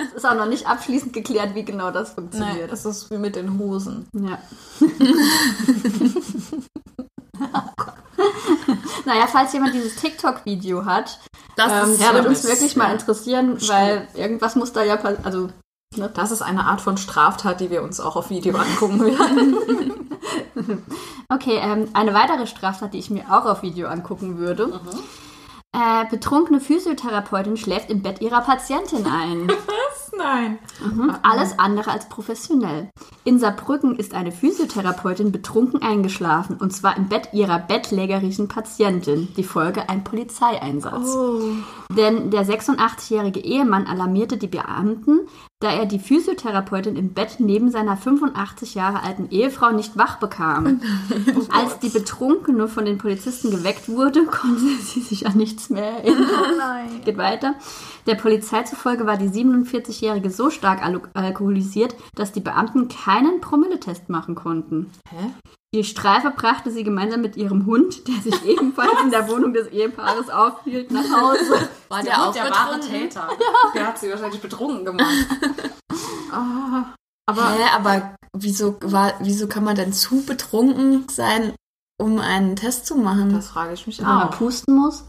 Es 0.10 0.14
ist 0.14 0.26
auch 0.26 0.36
noch 0.36 0.46
nicht 0.46 0.68
abschließend 0.68 1.12
geklärt, 1.12 1.56
wie 1.56 1.66
genau 1.66 1.90
das 1.92 2.12
funktioniert. 2.14 2.72
das 2.72 2.86
ist 2.86 3.10
wie 3.10 3.18
mit 3.18 3.36
den 3.36 3.58
Hosen. 3.58 4.08
Ja. 4.14 4.38
naja, 9.06 9.28
falls 9.28 9.54
jemand 9.54 9.74
dieses 9.74 9.96
TikTok-Video 9.96 10.86
hat, 10.86 11.20
Das 11.56 11.72
ähm, 11.72 11.80
das 11.80 12.00
würde 12.00 12.20
ja 12.20 12.28
uns 12.28 12.44
wirklich 12.44 12.76
mal 12.76 12.88
ja. 12.88 12.94
interessieren, 12.94 13.58
weil 13.68 14.08
irgendwas 14.14 14.56
muss 14.56 14.72
da 14.72 14.84
ja 14.84 14.98
passieren. 14.98 15.26
Also, 15.26 15.50
Das 16.14 16.32
ist 16.32 16.42
eine 16.44 16.66
Art 16.66 16.82
von 16.82 16.98
Straftat, 16.98 17.60
die 17.60 17.72
wir 17.72 17.82
uns 17.82 18.00
auch 18.00 18.16
auf 18.16 18.30
Video 18.30 18.56
angucken 18.56 19.02
werden. 19.04 19.94
okay, 21.30 21.60
ähm, 21.62 21.88
eine 21.94 22.14
weitere 22.14 22.48
Straftat, 22.48 22.94
die 22.94 23.00
ich 23.00 23.10
mir 23.10 23.26
auch 23.30 23.46
auf 23.46 23.62
Video 23.62 23.88
angucken 23.88 24.38
würde. 24.38 24.80
Äh, 25.72 26.06
betrunkene 26.10 26.60
Physiotherapeutin 26.60 27.58
schläft 27.58 27.90
im 27.90 28.02
Bett 28.02 28.22
ihrer 28.22 28.42
Patientin 28.42 29.06
ein. 29.06 29.52
Nein. 30.20 30.60
Mhm. 30.84 31.16
Alles 31.24 31.58
andere 31.58 31.92
als 31.92 32.10
professionell. 32.10 32.90
In 33.24 33.40
Saarbrücken 33.40 33.96
ist 33.96 34.14
eine 34.14 34.32
Physiotherapeutin 34.32 35.32
betrunken 35.32 35.82
eingeschlafen 35.82 36.58
und 36.58 36.72
zwar 36.74 36.98
im 36.98 37.08
Bett 37.08 37.30
ihrer 37.32 37.58
bettlägerischen 37.58 38.50
Patientin. 38.50 39.30
Die 39.38 39.44
Folge 39.44 39.88
ein 39.88 40.04
Polizeieinsatz. 40.04 41.18
Denn 41.96 42.32
der 42.32 42.46
86-jährige 42.46 43.40
Ehemann 43.40 43.88
alarmierte 43.88 44.38
die 44.38 44.48
Beamten, 44.48 45.22
da 45.62 45.72
er 45.72 45.86
die 45.86 46.00
Physiotherapeutin 46.00 46.96
im 46.96 47.14
Bett 47.14 47.36
neben 47.40 47.72
seiner 47.72 47.98
85 47.98 48.76
Jahre 48.76 49.04
alten 49.04 49.28
Ehefrau 49.30 49.72
nicht 49.72 49.98
wach 49.98 50.18
bekam. 50.18 50.82
Als 51.52 51.80
die 51.80 51.90
Betrunkene 51.90 52.68
von 52.68 52.86
den 52.86 52.98
Polizisten 52.98 53.52
geweckt 53.52 53.90
wurde, 53.90 54.26
konnte 54.32 54.62
sie 54.82 55.02
sich 55.02 55.28
an 55.28 55.38
nichts 55.38 55.70
mehr 55.70 55.84
erinnern. 55.84 57.02
Geht 57.06 57.18
weiter. 57.18 57.56
Der 58.08 58.16
Polizei 58.16 58.64
zufolge 58.64 59.06
war 59.06 59.18
die 59.18 59.28
47-Jährige 59.28 60.09
so 60.30 60.50
stark 60.50 60.84
al 60.84 61.02
alkoholisiert, 61.14 61.96
dass 62.16 62.32
die 62.32 62.40
Beamten 62.42 62.88
keinen 62.88 63.42
Promilletest 63.42 64.10
machen 64.10 64.36
konnten. 64.36 64.92
Hä? 65.10 65.32
Die 65.76 65.84
Streife 65.84 66.32
brachte 66.32 66.72
sie 66.72 66.84
gemeinsam 66.84 67.22
mit 67.22 67.38
ihrem 67.38 67.66
Hund, 67.68 68.08
der 68.08 68.16
sich 68.16 68.44
ebenfalls 68.46 69.02
in 69.04 69.12
der 69.12 69.30
Wohnung 69.30 69.54
des 69.54 69.68
Ehepaares 69.68 70.30
aufhielt, 70.30 70.90
nach 70.92 71.04
Hause. 71.04 71.70
War 71.90 72.02
der 72.04 72.24
auch 72.24 72.34
der 72.34 72.46
wahre 72.46 72.76
betrunken? 72.78 72.90
Täter. 73.10 73.28
Der 73.76 73.88
hat 73.88 73.98
sie 74.00 74.10
wahrscheinlich 74.10 74.42
betrunken 74.42 74.86
gemacht. 74.86 75.06
Ah, 76.32 76.94
aber 77.28 77.50
Hä, 77.54 77.64
aber 77.76 78.16
wieso, 78.38 78.78
war, 78.82 79.14
wieso 79.20 79.48
kann 79.48 79.64
man 79.64 79.76
denn 79.76 79.94
zu 79.94 80.24
betrunken 80.26 81.08
sein, 81.10 81.54
um 82.00 82.20
einen 82.20 82.56
Test 82.56 82.86
zu 82.86 82.96
machen? 82.98 83.34
das 83.34 83.48
frage 83.50 83.74
ich 83.74 83.88
mich 83.88 83.98
Wenn 83.98 84.06
man 84.06 84.28
auch. 84.30 84.38
pusten 84.38 84.76
muss. 84.76 85.06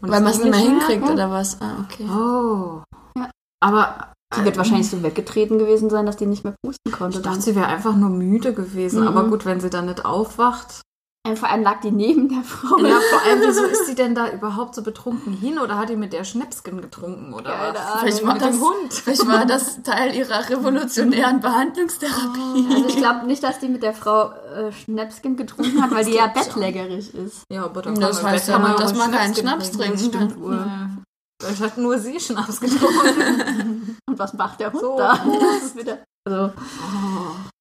Und 0.00 0.10
Weil 0.10 0.20
man 0.22 0.32
es 0.32 0.38
nicht 0.38 0.50
mehr 0.50 0.58
hinkriegt, 0.58 1.08
oder 1.08 1.30
was? 1.30 1.60
Ah, 1.60 1.76
okay. 1.84 2.04
Oh. 2.10 2.82
Ja. 3.16 3.30
Aber 3.62 4.12
Die 4.34 4.44
wird 4.44 4.56
wahrscheinlich 4.56 4.90
so 4.90 5.02
weggetreten 5.02 5.58
gewesen 5.58 5.88
sein, 5.88 6.04
dass 6.04 6.16
die 6.16 6.26
nicht 6.26 6.42
mehr 6.44 6.54
pusten 6.64 6.90
konnte. 6.92 7.18
ich 7.18 7.22
Dann. 7.22 7.34
dachte, 7.34 7.44
sie 7.44 7.54
wäre 7.54 7.66
einfach 7.68 7.94
nur 7.94 8.10
müde 8.10 8.52
gewesen. 8.52 9.02
Mhm. 9.02 9.08
Aber 9.08 9.24
gut, 9.28 9.44
wenn 9.46 9.60
sie 9.60 9.70
dann 9.70 9.86
nicht 9.86 10.04
aufwacht. 10.04 10.80
Und 11.28 11.36
vor 11.40 11.48
allem 11.48 11.64
lag 11.64 11.80
die 11.80 11.90
neben 11.90 12.28
der 12.28 12.42
Frau. 12.42 12.76
Ja, 12.78 13.00
vor 13.10 13.22
allem, 13.22 13.40
wieso 13.44 13.64
ist 13.64 13.86
sie 13.86 13.96
denn 13.96 14.14
da 14.14 14.30
überhaupt 14.30 14.76
so 14.76 14.82
betrunken 14.82 15.32
hin? 15.32 15.58
Oder 15.58 15.76
hat 15.76 15.88
die 15.88 15.96
mit 15.96 16.12
der 16.12 16.22
Schnäpskin 16.22 16.80
getrunken? 16.80 17.34
Oder 17.34 17.50
Keine 17.52 17.74
was? 17.74 17.80
Ahnung. 17.80 17.98
Vielleicht 18.00 18.26
war, 18.26 18.32
mit 18.34 18.42
das, 18.42 18.50
dem 18.50 18.60
Hund. 18.60 18.92
vielleicht 18.94 19.26
war 19.26 19.46
das 19.46 19.82
Teil 19.82 20.14
ihrer 20.14 20.48
revolutionären 20.48 21.40
Behandlungstherapie. 21.40 22.66
Also 22.70 22.86
ich 22.88 22.96
glaube 22.96 23.26
nicht, 23.26 23.42
dass 23.42 23.58
die 23.58 23.68
mit 23.68 23.82
der 23.82 23.94
Frau 23.94 24.30
äh, 24.30 24.70
Schnäpskin 24.72 25.36
getrunken 25.36 25.82
hat, 25.82 25.90
weil 25.92 26.04
die 26.04 26.14
ja 26.14 26.28
bettlägerig 26.28 27.12
ist. 27.14 27.42
Ja, 27.50 27.64
aber 27.64 27.82
dann 27.82 27.96
Das 27.98 28.16
kann 28.16 28.24
man 28.24 28.32
heißt 28.32 28.48
ja 28.48 28.58
dass 28.58 28.94
man 28.94 29.10
keinen 29.10 29.34
Schnäpschen 29.34 29.74
Schnaps 29.74 30.08
trinken 30.08 30.10
kann. 30.12 30.95
Vielleicht 31.40 31.60
hat 31.62 31.78
nur 31.78 31.98
sie 31.98 32.18
Schnaps 32.20 32.60
getrunken. 32.60 33.96
Und 34.08 34.18
was 34.18 34.32
macht 34.34 34.60
der 34.60 34.72
Hund 34.72 34.80
So. 34.82 34.96
da? 34.98 35.16
Das 35.16 35.62
ist 35.64 35.76
wieder, 35.76 35.98
also, 36.26 36.52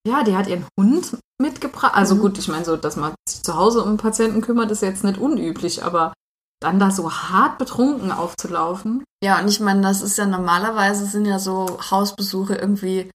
Ja, 0.07 0.23
die 0.23 0.35
hat 0.35 0.47
ihren 0.47 0.65
Hund 0.79 1.17
mitgebracht. 1.41 1.93
Also 1.95 2.15
Mhm. 2.15 2.19
gut, 2.19 2.37
ich 2.37 2.47
meine, 2.47 2.63
so, 2.65 2.77
dass 2.77 2.95
man 2.95 3.13
sich 3.27 3.43
zu 3.43 3.55
Hause 3.55 3.83
um 3.83 3.97
Patienten 3.97 4.41
kümmert, 4.41 4.71
ist 4.71 4.81
jetzt 4.81 5.03
nicht 5.03 5.19
unüblich, 5.19 5.83
aber 5.83 6.13
dann 6.61 6.79
da 6.79 6.89
so 6.89 7.11
hart 7.11 7.57
betrunken 7.57 8.11
aufzulaufen. 8.11 9.03
Ja, 9.23 9.39
und 9.39 9.47
ich 9.49 9.59
meine, 9.59 9.81
das 9.81 10.01
ist 10.01 10.17
ja 10.17 10.25
normalerweise 10.25 11.05
sind 11.05 11.25
ja 11.25 11.37
so 11.39 11.77
Hausbesuche 11.91 12.55
irgendwie 12.55 13.09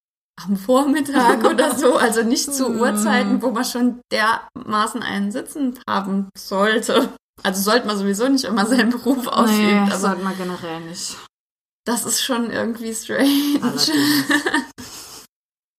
am 0.46 0.56
Vormittag 0.56 1.44
oder 1.44 1.74
so, 1.76 1.96
also 1.96 2.22
nicht 2.22 2.52
zu 2.52 2.66
Hm. 2.68 2.80
Uhrzeiten, 2.80 3.42
wo 3.42 3.50
man 3.50 3.64
schon 3.64 4.00
dermaßen 4.12 5.02
einen 5.02 5.32
Sitzen 5.32 5.78
haben 5.88 6.28
sollte. 6.36 7.08
Also 7.42 7.62
sollte 7.62 7.86
man 7.86 7.96
sowieso 7.98 8.28
nicht, 8.28 8.50
man 8.50 8.66
seinen 8.66 8.90
Beruf 8.90 9.26
ausübt. 9.26 9.88
das 9.90 9.92
aber 9.92 9.98
sollte 9.98 10.22
man 10.22 10.36
generell 10.36 10.80
nicht. 10.82 11.16
das 11.86 12.04
ist 12.04 12.22
schon 12.22 12.50
irgendwie 12.50 12.94
strange. 12.94 13.58
Allerdings. 13.62 14.24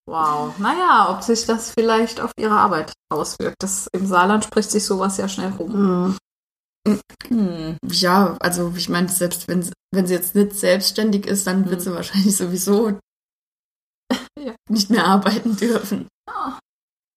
Wow. 0.08 0.58
Naja, 0.58 1.10
ob 1.16 1.24
sich 1.24 1.46
das 1.46 1.72
vielleicht 1.72 2.20
auf 2.20 2.32
ihre 2.38 2.56
Arbeit 2.60 2.92
auswirkt. 3.12 3.56
Das, 3.60 3.88
Im 3.94 4.06
Saarland 4.08 4.44
spricht 4.44 4.72
sich 4.72 4.84
sowas 4.86 5.18
ja 5.18 5.30
schnell 5.30 5.52
rum. 5.52 6.18
Mhm. 6.88 6.98
Hm. 7.28 7.78
Ja, 7.86 8.36
also 8.40 8.74
ich 8.76 8.90
meine, 8.90 9.08
selbst 9.08 9.48
wenn, 9.48 9.62
sie- 9.62 9.72
wenn 9.94 10.08
sie 10.08 10.16
jetzt 10.16 10.34
nicht 10.36 10.54
selbstständig 10.54 11.28
ist, 11.28 11.46
dann 11.46 11.70
wird 11.70 11.80
Mhm. 11.82 11.84
sie 11.84 11.94
wahrscheinlich 11.94 12.36
sowieso 12.36 13.00
Ja. 14.40 14.56
nicht 14.70 14.90
mehr 14.90 15.06
arbeiten 15.06 15.56
dürfen. 15.56 16.08
Ah. 16.28 16.58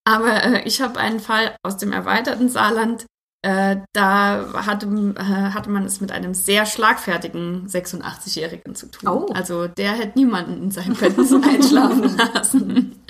Aber 0.07 0.45
äh, 0.45 0.63
ich 0.69 0.83
habe 0.83 1.01
einen 1.01 1.19
Fall 1.21 1.57
aus 1.65 1.79
dem 1.79 1.93
erweiterten 1.93 2.51
Saarland. 2.51 3.07
Äh, 3.45 3.83
da 3.93 4.65
hatte, 4.65 4.87
äh, 4.87 5.23
hatte 5.23 5.69
man 5.69 5.85
es 5.85 6.01
mit 6.01 6.11
einem 6.11 6.33
sehr 6.33 6.65
schlagfertigen 6.65 7.67
86-Jährigen 7.69 8.75
zu 8.75 8.91
tun. 8.91 9.07
Oh. 9.07 9.27
Also 9.35 9.69
der 9.69 9.93
hätte 9.93 10.19
niemanden 10.19 10.63
in 10.63 10.71
seinem 10.71 10.95
Bett 10.95 11.19
einschlafen 11.19 12.17
lassen. 12.35 13.03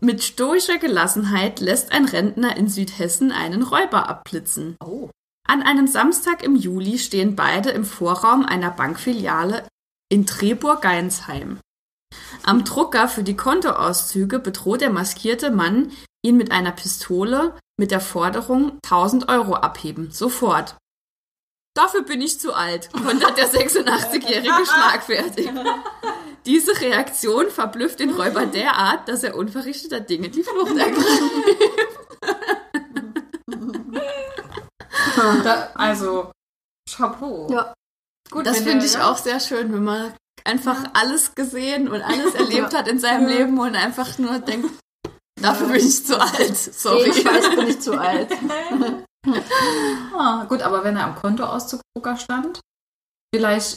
Mit 0.00 0.22
stoischer 0.22 0.78
Gelassenheit 0.78 1.60
lässt 1.60 1.92
ein 1.92 2.06
Rentner 2.06 2.56
in 2.56 2.68
Südhessen 2.68 3.32
einen 3.32 3.62
Räuber 3.62 4.08
abblitzen. 4.08 4.76
Oh. 4.82 5.10
An 5.46 5.62
einem 5.62 5.86
Samstag 5.86 6.42
im 6.42 6.56
Juli 6.56 6.98
stehen 6.98 7.36
beide 7.36 7.68
im 7.72 7.84
Vorraum 7.84 8.46
einer 8.46 8.70
Bankfiliale 8.70 9.66
in 10.10 10.24
Treburg-Geinsheim. 10.24 11.58
Am 12.44 12.64
Drucker 12.64 13.08
für 13.08 13.24
die 13.24 13.36
Kontoauszüge 13.36 14.38
bedroht 14.38 14.80
der 14.80 14.90
maskierte 14.90 15.50
Mann 15.50 15.92
ihn 16.24 16.38
mit 16.38 16.50
einer 16.50 16.72
Pistole 16.72 17.54
mit 17.80 17.90
der 17.90 18.00
Forderung 18.00 18.78
1000 18.84 19.30
Euro 19.30 19.54
abheben, 19.54 20.10
sofort. 20.12 20.76
Dafür 21.74 22.02
bin 22.02 22.20
ich 22.20 22.38
zu 22.38 22.52
alt, 22.52 22.92
kontert 22.92 23.38
der 23.38 23.50
86-Jährige 23.50 24.66
schlagfertig. 24.66 25.50
Diese 26.44 26.78
Reaktion 26.78 27.48
verblüfft 27.50 28.00
den 28.00 28.10
Räuber 28.10 28.44
derart, 28.44 29.08
dass 29.08 29.22
er 29.22 29.34
unverrichteter 29.34 30.00
Dinge 30.00 30.28
die 30.28 30.42
Flucht 30.42 30.76
ergreift. 30.76 31.22
Da, 35.44 35.70
also, 35.74 36.32
Chapeau. 36.88 37.48
Ja. 37.50 37.74
Gut, 38.30 38.46
Das 38.46 38.60
finde 38.60 38.86
ich 38.86 38.98
auch 38.98 39.18
sehr 39.18 39.40
schön, 39.40 39.72
wenn 39.72 39.84
man 39.84 40.14
einfach 40.44 40.84
alles 40.94 41.34
gesehen 41.34 41.88
und 41.88 42.00
alles 42.00 42.34
erlebt 42.34 42.74
hat 42.74 42.88
in 42.88 42.98
seinem 42.98 43.26
Leben 43.26 43.58
und 43.58 43.74
einfach 43.74 44.18
nur 44.18 44.38
denkt, 44.38 44.70
dafür 45.42 45.66
bin 45.68 45.76
ich 45.76 46.06
zu 46.06 46.20
alt. 46.20 46.56
Sorry. 46.56 47.10
Ich 47.10 47.24
weiß, 47.24 47.50
bin 47.50 47.68
ich 47.68 47.80
zu 47.80 47.98
alt. 47.98 48.30
Ah, 50.16 50.44
gut, 50.48 50.62
aber 50.62 50.82
wenn 50.82 50.96
er 50.96 51.04
am 51.04 51.14
Kontoauszug 51.14 51.80
Drucker 51.94 52.16
stand, 52.16 52.60
vielleicht 53.34 53.76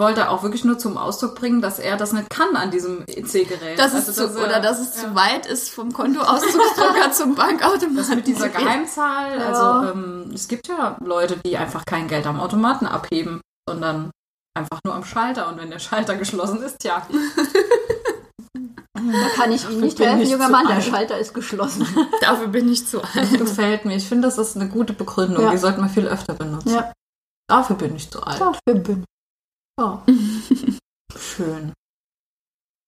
wollte 0.00 0.22
er 0.22 0.30
auch 0.32 0.42
wirklich 0.42 0.64
nur 0.64 0.78
zum 0.80 0.96
Ausdruck 0.98 1.36
bringen, 1.36 1.62
dass 1.62 1.78
er 1.78 1.96
das 1.96 2.12
nicht 2.12 2.28
kann 2.28 2.56
an 2.56 2.72
diesem 2.72 3.02
EC-Gerät. 3.06 3.78
Das 3.78 3.94
Also, 3.94 4.10
zu, 4.12 4.24
er- 4.36 4.44
oder 4.46 4.58
dass 4.58 4.80
es 4.80 4.96
ja. 5.00 5.08
zu 5.08 5.14
weit 5.14 5.46
ist 5.46 5.70
vom 5.70 5.92
Kontoauszugsdrucker 5.92 7.12
zum 7.12 7.36
Bankautomaten. 7.36 7.96
Das 7.96 8.08
mit 8.08 8.26
dieser. 8.26 8.48
Geheimzahl, 8.50 9.38
Ja. 9.38 9.46
also 9.46 9.92
ähm, 9.92 10.32
es 10.34 10.48
gibt 10.48 10.66
ja 10.66 10.96
Leute, 11.04 11.36
die 11.46 11.56
einfach 11.56 11.84
kein 11.86 12.08
Geld 12.08 12.26
am 12.26 12.40
Automaten 12.40 12.86
abheben, 12.86 13.40
sondern 13.68 14.10
einfach 14.58 14.80
nur 14.84 14.94
am 14.96 15.04
Schalter. 15.04 15.48
Und 15.48 15.58
wenn 15.58 15.70
der 15.70 15.78
Schalter 15.78 16.16
geschlossen 16.16 16.60
ist, 16.64 16.82
ja. 16.82 17.06
Da 19.12 19.28
kann 19.34 19.52
ich 19.52 19.68
Ihnen 19.68 19.80
nicht 19.80 19.98
helfen, 19.98 20.30
junger 20.30 20.48
Mann, 20.48 20.66
der 20.66 20.76
alt. 20.76 20.84
Schalter 20.84 21.18
ist 21.18 21.34
geschlossen. 21.34 21.86
Dafür 22.20 22.48
bin 22.48 22.70
ich 22.70 22.86
zu 22.86 23.02
alt. 23.02 23.38
gefällt 23.38 23.84
mir. 23.84 23.96
Ich 23.96 24.08
finde, 24.08 24.28
das 24.28 24.38
ist 24.38 24.56
eine 24.56 24.68
gute 24.68 24.92
Begründung. 24.92 25.44
Ja. 25.44 25.50
Die 25.50 25.58
sollten 25.58 25.80
wir 25.80 25.88
viel 25.88 26.06
öfter 26.06 26.34
benutzen. 26.34 26.70
Ja. 26.70 26.92
Dafür 27.48 27.76
bin 27.76 27.96
ich 27.96 28.10
zu 28.10 28.22
alt. 28.22 28.40
Dafür 28.40 28.74
bin 28.74 29.02
ich. 29.02 29.82
Oh. 29.82 29.98
Schön. 31.18 31.72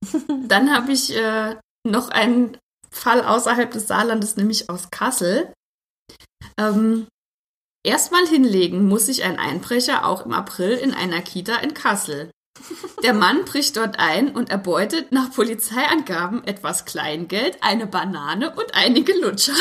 Dann 0.49 0.75
habe 0.75 0.93
ich 0.93 1.15
äh, 1.15 1.57
noch 1.87 2.09
einen 2.09 2.57
Fall 2.91 3.25
außerhalb 3.25 3.71
des 3.71 3.89
Saarlandes, 3.89 4.37
nämlich 4.37 4.71
aus 4.71 4.91
Kassel. 4.91 5.53
Ähm, 6.59 7.07
Erstmal 7.87 8.27
hinlegen 8.27 8.89
muss 8.89 9.07
sich 9.07 9.23
ein 9.23 9.39
Einbrecher 9.39 10.05
auch 10.07 10.27
im 10.27 10.33
April 10.33 10.73
in 10.73 10.93
einer 10.93 11.23
Kita 11.23 11.59
in 11.59 11.73
Kassel. 11.73 12.33
Der 13.03 13.15
Mann 13.15 13.45
bricht 13.45 13.77
dort 13.77 13.99
ein 13.99 14.31
und 14.35 14.51
erbeutet 14.51 15.13
nach 15.13 15.31
Polizeiangaben 15.33 16.45
etwas 16.45 16.85
Kleingeld, 16.85 17.59
eine 17.61 17.87
Banane 17.87 18.55
und 18.57 18.75
einige 18.75 19.13
Lutscher. 19.19 19.53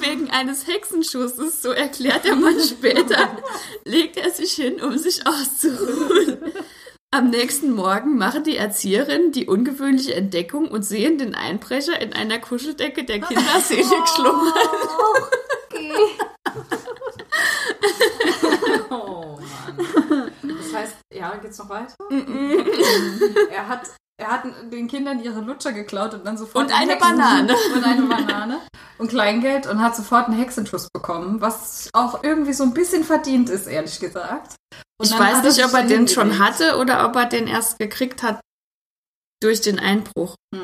Wegen 0.00 0.30
eines 0.30 0.66
Hexenschusses, 0.66 1.62
so 1.62 1.70
erklärt 1.70 2.24
der 2.24 2.36
Mann 2.36 2.58
später, 2.60 3.36
legt 3.84 4.16
er 4.16 4.30
sich 4.30 4.52
hin, 4.52 4.80
um 4.80 4.96
sich 4.98 5.26
auszuruhen. 5.26 6.38
Am 7.10 7.30
nächsten 7.30 7.70
Morgen 7.70 8.16
machen 8.16 8.42
die 8.42 8.56
Erzieherinnen 8.56 9.30
die 9.30 9.46
ungewöhnliche 9.46 10.14
Entdeckung 10.14 10.68
und 10.68 10.84
sehen 10.84 11.16
den 11.16 11.36
Einbrecher 11.36 12.00
in 12.00 12.12
einer 12.12 12.40
Kuscheldecke 12.40 13.04
der 13.04 13.20
Kinder 13.28 13.60
selig 13.60 13.86
schlummern. 14.16 14.52
Okay. 15.70 15.92
Oh 18.90 19.38
Mann. 20.08 20.94
Ja, 21.24 21.36
geht's 21.36 21.56
noch 21.56 21.70
weiter? 21.70 21.94
er 23.50 23.66
hat, 23.66 23.88
er 24.20 24.28
hat 24.30 24.44
den 24.70 24.88
Kindern 24.88 25.22
ihre 25.22 25.40
Lutscher 25.40 25.72
geklaut 25.72 26.12
und 26.12 26.26
dann 26.26 26.36
sofort 26.36 26.66
Und 26.66 26.78
eine 26.78 26.92
Hexen- 26.92 26.98
Banane. 27.16 27.56
und 27.74 27.82
eine 27.84 28.02
Banane 28.02 28.60
und 28.98 29.08
Kleingeld 29.08 29.66
und 29.66 29.80
hat 29.80 29.96
sofort 29.96 30.26
einen 30.28 30.36
Hexenschuss 30.36 30.88
bekommen, 30.92 31.40
was 31.40 31.88
auch 31.94 32.22
irgendwie 32.22 32.52
so 32.52 32.62
ein 32.64 32.74
bisschen 32.74 33.04
verdient 33.04 33.48
ist, 33.48 33.66
ehrlich 33.66 33.98
gesagt. 34.00 34.56
Und 34.98 35.06
Ich 35.10 35.18
weiß 35.18 35.42
nicht, 35.44 35.64
ob 35.64 35.72
er 35.72 35.84
den 35.84 36.08
schon 36.08 36.38
hatte 36.38 36.76
oder 36.76 37.06
ob 37.06 37.16
er 37.16 37.24
den 37.24 37.46
erst 37.46 37.78
gekriegt 37.78 38.22
hat 38.22 38.40
durch 39.42 39.62
den 39.62 39.78
Einbruch. 39.78 40.34
Hm. 40.54 40.62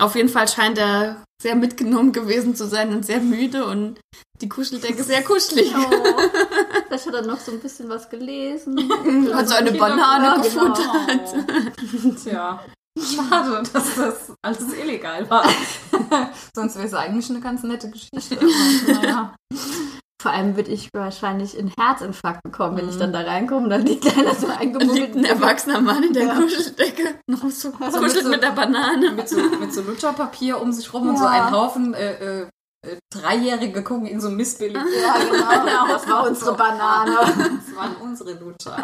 Auf 0.00 0.14
jeden 0.16 0.28
Fall 0.28 0.48
scheint 0.48 0.78
er 0.78 1.22
sehr 1.40 1.54
mitgenommen 1.54 2.12
gewesen 2.12 2.54
zu 2.54 2.66
sein 2.66 2.92
und 2.92 3.04
sehr 3.04 3.20
müde 3.20 3.66
und 3.66 4.00
die 4.40 4.48
Kuscheldecke 4.48 5.02
sehr 5.02 5.22
kuschelig. 5.22 5.72
Oh, 5.76 5.90
vielleicht 6.86 7.06
hat 7.06 7.14
er 7.14 7.26
noch 7.26 7.38
so 7.38 7.52
ein 7.52 7.60
bisschen 7.60 7.88
was 7.88 8.08
gelesen. 8.08 8.78
Hat 9.34 9.48
so 9.48 9.54
eine 9.54 9.72
Banane 9.72 10.24
Ja, 10.24 10.34
genau. 10.36 10.42
gefuttert. 10.42 11.34
Oh. 12.04 12.10
Tja. 12.24 12.64
Schade, 12.98 13.62
dass 13.72 13.94
das 13.94 14.32
alles 14.42 14.72
illegal 14.74 15.28
war. 15.30 15.44
Sonst 16.54 16.76
wäre 16.76 16.86
es 16.86 16.94
eigentlich 16.94 17.30
eine 17.30 17.40
ganz 17.40 17.62
nette 17.62 17.88
Geschichte. 17.90 18.38
Naja. 18.88 19.34
Vor 20.20 20.32
allem 20.32 20.54
würde 20.54 20.70
ich 20.70 20.90
wahrscheinlich 20.92 21.56
in 21.56 21.72
Herzinfarkt 21.78 22.42
bekommen, 22.42 22.76
wenn 22.76 22.90
ich 22.90 22.98
dann 22.98 23.10
da 23.12 23.20
reinkomme. 23.22 23.70
Dann 23.70 23.86
liegt 23.86 24.06
einer 24.18 24.34
so 24.34 24.48
eingemummelt. 24.48 24.98
liegt 24.98 25.16
ein 25.16 25.24
erwachsener 25.24 25.80
Mann 25.80 26.02
in 26.02 26.12
der 26.12 26.24
Ja. 26.26 26.34
Kuscheldecke. 26.34 27.14
Noch 27.26 27.48
so 27.50 27.72
Also 27.80 27.98
kuschelt 28.00 28.14
mit 28.16 28.24
so- 28.24 28.28
mit 28.30 28.42
der 28.42 28.50
Banane. 28.50 29.12
mit, 29.12 29.28
so, 29.30 29.36
mit 29.40 29.72
so 29.72 29.80
Lutscherpapier 29.80 30.60
um 30.60 30.72
sich 30.72 30.92
rum 30.92 31.08
und 31.08 31.14
Ja. 31.14 31.20
so 31.20 31.26
ein 31.26 31.50
Haufen 31.50 31.94
äh, 31.94 32.40
äh, 32.42 32.46
äh, 32.86 32.96
Dreijährige 33.10 33.82
gucken 33.82 34.06
in 34.06 34.20
so 34.20 34.28
ein 34.28 34.36
Missbillig. 34.36 34.76
Ja, 35.02 35.14
genau. 35.58 35.86
Das 35.88 36.06
war 36.06 36.26
unsere 36.28 36.54
Banane. 36.54 37.16
Das 37.16 37.74
waren 37.76 37.96
unsere 38.02 38.32
Lutscher. 38.34 38.76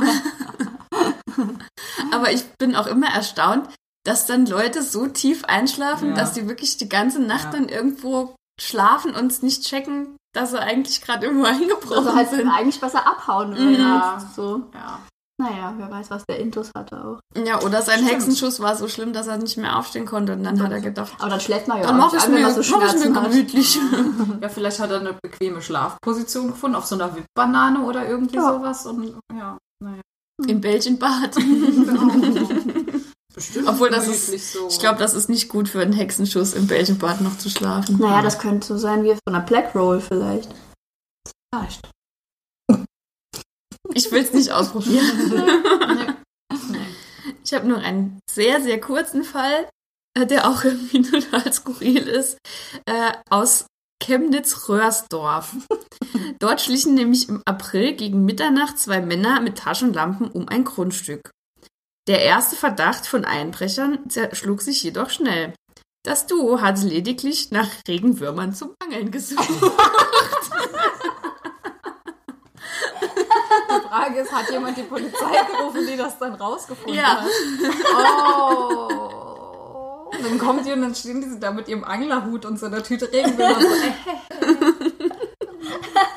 Aber 2.13 2.33
ich 2.33 2.45
bin 2.55 2.75
auch 2.77 2.87
immer 2.87 3.09
erstaunt, 3.15 3.69
dass 4.07 4.27
dann 4.27 4.47
Leute 4.47 4.83
so 4.83 5.07
tief 5.07 5.45
einschlafen, 5.45 6.11
Ja. 6.11 6.15
dass 6.15 6.33
die 6.33 6.49
wirklich 6.49 6.77
die 6.79 6.89
ganze 6.89 7.21
Nacht 7.21 7.47
Ja. 7.47 7.51
dann 7.59 7.69
irgendwo 7.69 8.35
schlafen 8.61 9.15
und 9.15 9.31
es 9.33 9.43
nicht 9.43 9.63
checken, 9.65 10.17
dass 10.35 10.51
sie 10.51 10.61
eigentlich 10.61 11.01
gerade 11.03 11.27
irgendwo 11.27 11.45
eingebrochen 11.49 11.97
Also 12.07 12.15
halt 12.15 12.31
sind. 12.31 12.49
eigentlich 12.49 12.81
besser 12.81 13.07
abhauen. 13.07 13.51
Mhm. 13.51 13.75
Ja. 13.81 14.19
So. 14.35 14.63
Ja. 14.75 14.99
Naja, 15.39 15.75
wer 15.77 15.91
weiß, 15.91 16.09
was 16.11 16.25
der 16.25 16.39
Intus 16.41 16.71
hatte 16.75 16.97
auch. 17.05 17.21
Ja, 17.45 17.61
oder 17.61 17.83
sein 17.83 17.97
Stimmt. 17.99 18.11
Hexenschuss 18.13 18.59
war 18.61 18.75
so 18.75 18.89
schlimm, 18.89 19.13
dass 19.13 19.27
er 19.27 19.37
nicht 19.37 19.59
mehr 19.59 19.79
aufstehen 19.79 20.07
konnte 20.07 20.33
und 20.33 20.43
dann 20.45 20.63
hat 20.63 20.73
er 20.73 20.81
gedacht, 20.81 21.13
Aber 21.19 21.29
dann 21.29 21.41
schläft 21.41 21.69
man 21.69 21.77
ja 21.77 21.85
dann 21.89 21.97
auch 22.01 22.05
mache 22.07 22.15
nicht 22.17 22.23
ich 22.25 22.29
an, 22.31 22.35
wenn 22.35 22.41
mir, 22.43 22.47
man 22.55 22.63
so 22.63 22.77
mach 22.77 22.83
ich 22.87 22.93
mir 22.95 22.99
Schmerzen 23.03 23.17
hat. 23.17 23.31
gemütlich. 23.31 23.79
ja, 24.41 24.49
vielleicht 24.49 24.81
hat 24.81 24.91
er 24.93 25.01
eine 25.01 25.15
bequeme 25.23 25.61
Schlafposition 25.61 26.47
gefunden 26.49 26.75
auf 26.77 26.87
so 26.87 26.95
einer 26.95 27.15
Wipbanane 27.15 27.81
oder 27.83 28.09
irgendwie 28.09 28.37
Ja. 28.37 28.51
sowas. 28.55 28.87
Und 28.87 29.15
ja, 29.37 29.59
naja. 29.85 30.01
Im 30.47 30.61
Bällchenbad. 30.63 31.37
Bestimmt 33.37 33.69
Obwohl 33.69 33.91
das 33.91 34.09
ist- 34.09 34.53
so. 34.55 34.67
Ich 34.69 34.79
glaube, 34.81 34.99
das 34.99 35.13
ist 35.15 35.29
nicht 35.29 35.49
gut 35.51 35.69
für 35.69 35.81
einen 35.83 35.93
Hexenschuss, 35.93 36.55
im 36.55 36.67
Bällchenbad 36.67 37.21
noch 37.21 37.37
zu 37.39 37.49
schlafen. 37.51 37.99
Naja, 37.99 38.23
das 38.23 38.39
könnte 38.39 38.67
so 38.67 38.79
sein 38.79 39.05
wie 39.05 39.11
von 39.13 39.21
einer 39.35 39.45
Black 39.45 39.75
Roll 39.75 40.01
vielleicht. 40.01 40.49
Vielleicht. 41.55 41.89
Ich 43.95 44.11
will 44.11 44.23
es 44.23 44.33
nicht 44.33 44.51
ausprobieren. 44.51 46.17
Ich 47.45 47.55
habe 47.55 47.69
noch 47.69 47.81
einen 47.81 48.19
sehr, 48.29 48.61
sehr 48.61 48.81
kurzen 48.81 49.23
Fall, 49.23 49.69
äh, 50.19 50.27
der 50.27 50.49
auch 50.51 50.65
irgendwie 50.65 51.01
total 51.11 51.53
skurril 51.53 51.99
ist, 52.09 52.39
äh, 52.87 53.13
aus 53.31 53.67
Chemnitz-Röhrsdorf. 54.03 55.55
Dort 56.41 56.61
schlichen 56.61 56.95
nämlich 56.95 57.29
im 57.29 57.43
April 57.47 57.95
gegen 57.95 58.25
Mitternacht 58.25 58.81
zwei 58.81 59.01
Männer 59.01 59.41
mit 59.41 59.59
Taschenlampen 59.59 60.29
um 60.29 60.49
ein 60.49 60.65
Grundstück. 60.65 61.31
Der 62.07 62.23
erste 62.23 62.55
Verdacht 62.57 63.07
von 63.07 63.25
Einbrechern 63.25 64.09
zerschlug 64.09 64.63
sich 64.63 64.83
jedoch 64.83 65.11
schnell. 65.11 65.55
Das 66.05 66.27
Duo 66.27 66.61
hatte 66.61 66.87
lediglich 66.87 67.51
nach 67.51 67.67
Regenwürmern 67.89 68.55
zum 68.55 68.75
Angeln 68.83 69.11
gesucht. 69.11 69.49
Die 73.69 73.89
Frage 73.89 74.21
ist, 74.21 74.33
hat 74.33 74.49
jemand 74.51 74.77
die 74.77 74.85
Polizei 74.85 75.43
gerufen, 75.51 75.85
die 75.91 75.97
das 75.97 76.17
dann 76.19 76.35
rausgefunden 76.35 76.95
Ja. 76.95 77.23
hat? 77.23 77.27
Oh. 77.93 78.89
Und 80.17 80.25
dann 80.25 80.39
kommt 80.39 80.65
die 80.65 80.73
und 80.73 80.83
dann 80.83 80.95
stehen 80.95 81.21
die 81.21 81.41
da 81.41 81.51
mit 81.51 81.67
ihrem 81.67 81.83
Anglerhut 81.83 82.45
und 82.47 82.59
so 82.59 82.67
einer 82.67 82.83
Tüte 82.85 83.11
Regenwürmer. 83.13 83.61
So, 83.61 83.67
äh, 83.67 83.93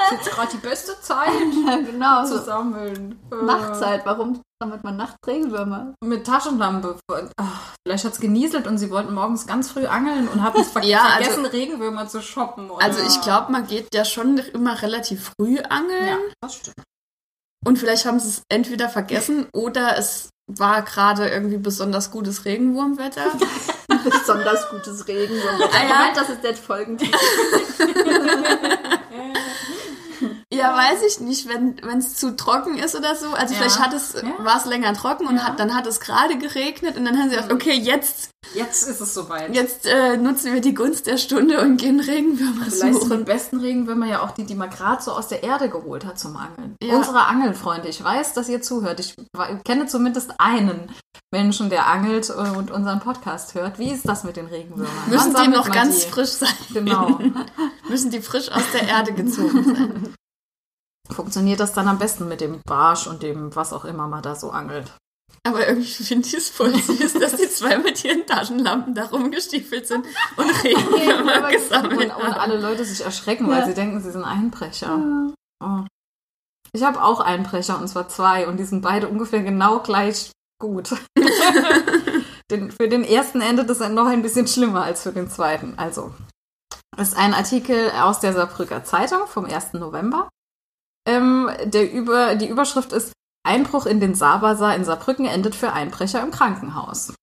ist 0.04 0.12
jetzt 0.12 0.32
gerade 0.32 0.52
die 0.52 0.58
beste 0.58 1.00
Zeit 1.02 1.32
genau. 1.92 2.24
zu 2.26 2.38
sammeln. 2.40 3.20
Äh, 3.32 3.44
Nachtzeit. 3.44 4.06
Warum 4.06 4.42
sammelt 4.62 4.84
man 4.84 4.98
nachts 4.98 5.16
Regenwürmer? 5.26 5.94
Mit 6.04 6.26
Taschenlampe. 6.26 6.98
Ach, 7.38 7.74
vielleicht 7.86 8.04
hat 8.06 8.14
es 8.14 8.20
genieselt 8.20 8.68
und 8.68 8.78
sie 8.78 8.90
wollten 8.92 9.14
morgens 9.14 9.48
ganz 9.48 9.72
früh 9.72 9.86
angeln 9.86 10.28
und 10.28 10.44
haben 10.44 10.60
es 10.60 10.70
ver 10.72 10.84
Ja, 10.84 11.04
also- 11.04 11.32
vergessen, 11.32 11.46
Regenwürmer 11.46 12.08
zu 12.08 12.22
shoppen. 12.22 12.70
Oder? 12.70 12.84
Also 12.84 13.02
ich 13.02 13.22
glaube, 13.22 13.52
man 13.52 13.66
geht 13.68 13.88
ja 13.94 14.04
schon 14.04 14.38
immer 14.38 14.82
relativ 14.82 15.32
früh 15.40 15.60
angeln. 15.60 16.08
Ja, 16.08 16.18
das 16.42 16.56
stimmt. 16.56 16.76
Und 17.66 17.78
vielleicht 17.78 18.06
haben 18.06 18.20
sie 18.20 18.30
es 18.30 18.42
entweder 18.50 18.90
vergessen 18.90 19.48
oder 19.54 19.98
es 19.98 20.30
war 20.52 20.82
gerade 20.82 21.30
irgendwie 21.30 21.58
besonders 21.58 22.12
gutes 22.12 22.46
Regenwurmwetter. 22.46 23.26
Besonders 24.04 24.70
gutes 24.70 25.08
Regenwürmer. 25.10 25.66
Ah, 25.74 25.84
ja. 25.88 25.96
Moment, 25.98 26.16
das 26.18 26.30
ist 26.30 26.42
der 26.44 26.56
Folgentitel. 26.56 27.12
ja, 30.52 30.76
weiß 30.76 31.04
ich 31.08 31.20
nicht, 31.20 31.48
wenn 31.48 31.78
es 32.00 32.16
zu 32.16 32.36
trocken 32.36 32.76
ist 32.78 32.96
oder 32.96 33.16
so. 33.16 33.28
Also 33.34 33.54
Ja. 33.54 33.60
vielleicht 33.60 33.80
hat 33.80 33.94
es, 33.94 34.14
Ja. 34.14 34.44
war 34.44 34.58
es 34.58 34.66
länger 34.66 34.94
trocken 34.94 35.28
und 35.28 35.36
Ja. 35.36 35.44
hat, 35.44 35.60
dann 35.60 35.76
hat 35.76 35.86
es 35.86 36.00
gerade 36.00 36.38
geregnet 36.38 36.98
und 36.98 37.06
dann 37.06 37.18
haben 37.18 37.30
sie 37.30 37.36
gesagt, 37.36 37.54
okay, 37.54 37.74
jetzt, 37.74 38.30
Jetzt 38.56 38.84
ist 38.88 39.00
es 39.02 39.14
soweit. 39.14 39.54
jetzt 39.54 39.86
äh, 39.86 40.18
nutzen 40.18 40.54
wir 40.54 40.62
die 40.62 40.74
Gunst 40.74 41.06
der 41.08 41.18
Stunde 41.18 41.62
und 41.62 41.78
gehen 41.78 42.00
Regenwürmer 42.00 42.64
Vielleicht 42.66 42.78
sind 42.78 42.96
die 42.96 43.00
suchen. 43.08 43.26
besten 43.26 43.60
Regenwürmer 43.60 44.08
ja 44.08 44.22
auch 44.24 44.32
die, 44.32 44.46
die 44.46 44.56
man 44.56 44.70
gerade 44.70 45.04
so 45.04 45.12
aus 45.12 45.28
der 45.28 45.44
Erde 45.44 45.70
geholt 45.70 46.06
hat 46.06 46.18
zum 46.18 46.36
Angeln. 46.38 46.76
Ja. 46.82 46.96
Unsere 46.96 47.26
Angelfreunde, 47.28 47.88
ich 47.90 48.04
weiß, 48.04 48.34
dass 48.34 48.50
ihr 48.50 48.62
zuhört. 48.62 49.00
Ich 49.00 49.16
kenne 49.66 49.86
zumindest 49.88 50.32
einen 50.40 50.90
Menschen, 51.32 51.70
der 51.70 51.86
angelt 51.88 52.30
äh, 52.30 52.58
und 52.58 52.72
unseren 52.72 53.02
Podcast 53.02 53.54
hört. 53.54 53.78
Wie 53.78 53.92
ist 53.92 54.08
das 54.08 54.24
mit 54.24 54.36
den 54.38 54.48
Regenwürmern? 54.48 54.92
Müssen 55.10 55.36
die 55.36 55.48
noch 55.50 55.70
ganz 55.70 56.06
die? 56.06 56.10
frisch 56.10 56.30
sein. 56.32 56.50
Genau. 56.74 57.20
Müssen 57.90 58.10
die 58.10 58.22
frisch 58.22 58.50
aus 58.52 58.64
der 58.74 58.88
Erde 58.88 59.14
gezogen 59.14 59.64
sein. 59.64 60.16
Funktioniert 61.12 61.60
das 61.60 61.74
dann 61.74 61.88
am 61.88 61.98
besten 62.00 62.28
mit 62.28 62.42
dem 62.42 62.62
Barsch 62.66 63.08
und 63.08 63.24
dem, 63.24 63.56
was 63.56 63.74
auch 63.74 63.86
immer 63.86 64.08
man 64.08 64.22
da 64.22 64.36
so 64.36 64.52
angelt? 64.52 64.92
Aber 65.44 65.68
irgendwie 65.68 66.04
finde 66.04 66.28
ich 66.28 66.34
es 66.34 66.50
voll 66.50 66.74
süß, 66.76 67.14
dass 67.14 67.36
die 67.36 67.50
zwei 67.50 67.78
mit 67.78 68.04
ihren 68.04 68.26
Taschenlampen 68.28 68.94
da 68.94 69.06
rumgestiefelt 69.06 69.88
sind 69.88 70.06
und 70.36 70.50
Regenwürmer 70.64 71.46
Und, 71.46 71.52
gesammelt 71.52 72.16
und 72.16 72.24
haben. 72.24 72.34
alle 72.34 72.60
Leute 72.60 72.84
sich 72.86 73.04
erschrecken, 73.04 73.48
weil 73.48 73.60
Ja. 73.60 73.66
sie 73.66 73.74
denken, 73.74 74.02
sie 74.02 74.12
sind 74.12 74.24
Einbrecher. 74.24 75.00
Oh. 75.64 75.86
Ich 76.74 76.84
habe 76.84 77.02
auch 77.04 77.20
Einbrecher 77.22 77.80
und 77.80 77.88
zwar 77.88 78.10
zwei 78.10 78.48
und 78.48 78.58
die 78.58 78.66
sind 78.66 78.82
beide 78.82 79.08
ungefähr 79.08 79.42
genau 79.42 79.80
gleich 79.80 80.32
gut. 80.62 80.94
den, 82.52 82.72
für 82.72 82.88
den 82.88 83.04
ersten 83.04 83.42
endet 83.42 83.70
es 83.70 83.80
dann 83.80 83.94
noch 83.94 84.08
ein 84.08 84.22
bisschen 84.22 84.48
schlimmer 84.48 84.84
als 84.84 85.04
für 85.04 85.12
den 85.12 85.30
zweiten. 85.30 85.74
Also, 85.78 86.14
ist 86.98 87.16
ein 87.16 87.34
Artikel 87.34 87.92
aus 87.92 88.20
der 88.20 88.34
Saarbrücker 88.34 88.84
Zeitung 88.84 89.26
vom 89.28 89.46
1. 89.46 89.74
November. 89.74 90.30
Ähm, 91.10 91.50
der 91.64 91.92
über, 91.92 92.36
die 92.36 92.48
Überschrift 92.48 92.94
ist 92.94 93.14
Einbruch 93.44 93.88
in 93.88 94.00
den 94.00 94.14
Saarbazar 94.14 94.76
in 94.76 94.86
Saarbrücken 94.86 95.26
endet 95.26 95.56
für 95.56 95.74
Einbrecher 95.74 96.22
im 96.22 96.30
Krankenhaus. 96.30 97.16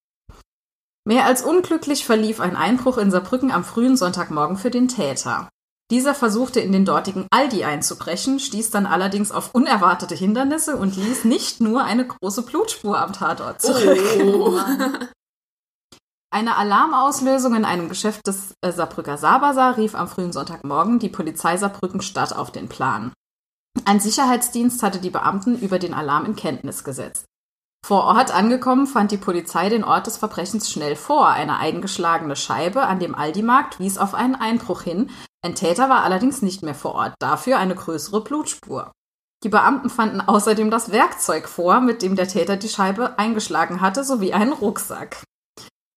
Mehr 1.07 1.25
als 1.25 1.43
unglücklich 1.43 2.05
verlief 2.05 2.41
ein 2.41 2.57
Einbruch 2.57 2.99
in 2.99 3.13
Saarbrücken 3.13 3.53
am 3.53 3.63
frühen 3.63 3.97
Sonntagmorgen 3.97 4.57
für 4.57 4.71
den 4.71 4.89
Täter. 4.89 5.49
Dieser 5.93 6.17
versuchte 6.17 6.59
in 6.59 6.73
den 6.73 6.85
dortigen 6.85 7.29
Aldi 7.31 7.63
einzubrechen, 7.63 8.41
stieß 8.41 8.73
dann 8.73 8.87
allerdings 8.87 9.31
auf 9.31 9.55
unerwartete 9.55 10.17
Hindernisse 10.17 10.77
und 10.77 10.97
ließ 10.97 11.25
nicht 11.25 11.61
nur 11.61 11.85
eine 11.85 12.09
große 12.09 12.43
Blutspur 12.43 12.99
am 12.99 13.13
Tatort 13.13 13.63
zurück. 13.63 14.01
Oh. 14.25 14.59
Eine 16.35 16.57
Alarmauslösung 16.57 17.55
in 17.55 17.65
einem 17.65 17.89
Geschäft 17.89 18.27
des 18.27 18.55
äh, 18.63 18.73
Saarbrücker 18.73 19.17
Saarbazar 19.17 19.77
rief 19.77 19.95
am 19.95 20.09
frühen 20.09 20.33
Sonntagmorgen 20.33 20.99
die 20.99 21.09
Polizei 21.09 21.57
Saarbrücken 21.57 22.03
Stadt 22.03 22.35
auf 22.35 22.51
den 22.51 22.69
Plan. 22.69 23.13
Ein 23.85 24.01
Sicherheitsdienst 24.01 24.83
hatte 24.83 24.99
die 24.99 25.11
Beamten 25.11 25.59
über 25.59 25.79
den 25.79 25.95
Alarm 25.95 26.25
in 26.25 26.37
Kenntnis 26.37 26.85
gesetzt. 26.85 27.27
Vor 27.87 28.05
Ort 28.05 28.35
angekommen 28.35 28.89
fand 28.89 29.13
die 29.13 29.17
Polizei 29.17 29.69
den 29.69 29.85
Ort 29.85 30.09
des 30.09 30.17
Verbrechens 30.17 30.71
schnell 30.71 30.97
vor. 30.97 31.29
Eine 31.29 31.59
eingeschlagene 31.59 32.35
Scheibe 32.35 32.83
an 32.83 32.99
dem 32.99 33.15
Aldi-Markt 33.15 33.79
wies 33.79 33.97
auf 33.97 34.15
einen 34.15 34.35
Einbruch 34.35 34.83
hin. 34.83 35.11
Ein 35.45 35.55
Täter 35.55 35.89
war 35.89 36.03
allerdings 36.03 36.43
nicht 36.43 36.65
mehr 36.65 36.75
vor 36.75 36.97
Ort, 36.97 37.15
dafür 37.21 37.59
eine 37.59 37.77
größere 37.77 38.25
Blutspur. 38.25 38.91
Die 39.45 39.49
Beamten 39.49 39.91
fanden 39.91 40.21
außerdem 40.21 40.73
das 40.73 40.91
Werkzeug 40.91 41.47
vor, 41.49 41.81
mit 41.81 42.03
dem 42.03 42.17
der 42.17 42.27
Täter 42.27 42.57
die 42.57 42.69
Scheibe 42.69 43.19
eingeschlagen 43.21 43.81
hatte, 43.81 44.03
sowie 44.03 44.33
einen 44.33 44.53
Rucksack. 44.53 45.23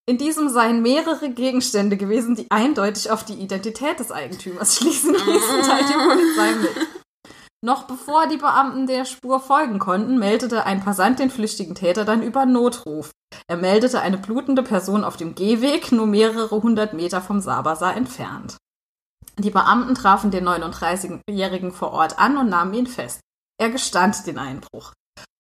In 0.07 0.19
diesem 0.19 0.49
seien 0.49 0.83
mehrere 0.83 1.31
Gegenstände 1.31 1.97
gewesen, 1.97 2.35
die 2.35 2.45
eindeutig 2.51 3.09
auf 3.09 3.23
die 3.23 3.33
Identität 3.33 3.99
des 3.99 4.11
Eigentümers 4.11 4.75
schließen 4.77 5.13
ließen, 5.13 5.61
teilt 5.63 5.89
die 5.89 5.93
Polizei 5.93 6.55
mit. 6.61 6.98
Noch 7.61 7.83
bevor 7.83 8.27
die 8.27 8.37
Beamten 8.37 8.87
der 8.87 9.03
Spur 9.03 9.41
folgen 9.41 9.79
konnten, 9.79 10.17
meldete 10.17 10.65
ein 10.65 10.81
Passant 10.81 11.19
den 11.19 11.29
flüchtigen 11.29 11.75
Täter 11.75 12.05
dann 12.05 12.23
über 12.23 12.45
Notruf. 12.45 13.11
Er 13.47 13.57
meldete 13.57 13.99
eine 13.99 14.17
blutende 14.17 14.63
Person 14.63 15.03
auf 15.03 15.17
dem 15.17 15.35
Gehweg, 15.35 15.91
nur 15.91 16.07
mehrere 16.07 16.61
hundert 16.61 16.93
Meter 16.93 17.21
vom 17.21 17.41
Sabasa 17.41 17.91
entfernt. 17.91 18.57
Die 19.37 19.49
Beamten 19.49 19.95
trafen 19.95 20.31
den 20.31 20.47
39-Jährigen 20.47 21.71
vor 21.71 21.91
Ort 21.91 22.17
an 22.17 22.37
und 22.37 22.49
nahmen 22.49 22.73
ihn 22.73 22.87
fest. 22.87 23.19
Er 23.57 23.69
gestand 23.69 24.25
den 24.25 24.37
Einbruch. 24.37 24.93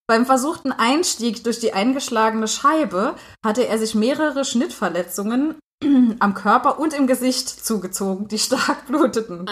Beim 0.07 0.25
versuchten 0.25 0.71
Einstieg 0.71 1.43
durch 1.43 1.59
die 1.59 1.73
eingeschlagene 1.73 2.47
Scheibe 2.47 3.15
hatte 3.45 3.67
er 3.67 3.77
sich 3.77 3.95
mehrere 3.95 4.43
Schnittverletzungen 4.43 5.55
am 6.19 6.33
Körper 6.33 6.79
und 6.79 6.93
im 6.93 7.07
Gesicht 7.07 7.47
zugezogen, 7.47 8.27
die 8.27 8.39
stark 8.39 8.87
bluteten. 8.87 9.49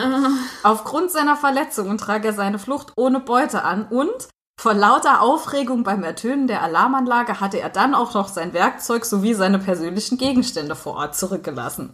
Aufgrund 0.63 1.11
seiner 1.11 1.35
Verletzungen 1.35 1.97
trag 1.97 2.25
er 2.25 2.33
seine 2.33 2.59
Flucht 2.59 2.93
ohne 2.95 3.19
Beute 3.19 3.63
an 3.63 3.87
und 3.87 4.27
vor 4.59 4.73
lauter 4.73 5.21
Aufregung 5.21 5.83
beim 5.83 6.03
Ertönen 6.03 6.47
der 6.47 6.63
Alarmanlage 6.63 7.39
hatte 7.39 7.59
er 7.59 7.69
dann 7.69 7.93
auch 7.93 8.15
noch 8.15 8.27
sein 8.27 8.53
Werkzeug 8.53 9.05
sowie 9.05 9.35
seine 9.35 9.59
persönlichen 9.59 10.17
Gegenstände 10.17 10.75
vor 10.75 10.95
Ort 10.95 11.15
zurückgelassen. 11.15 11.91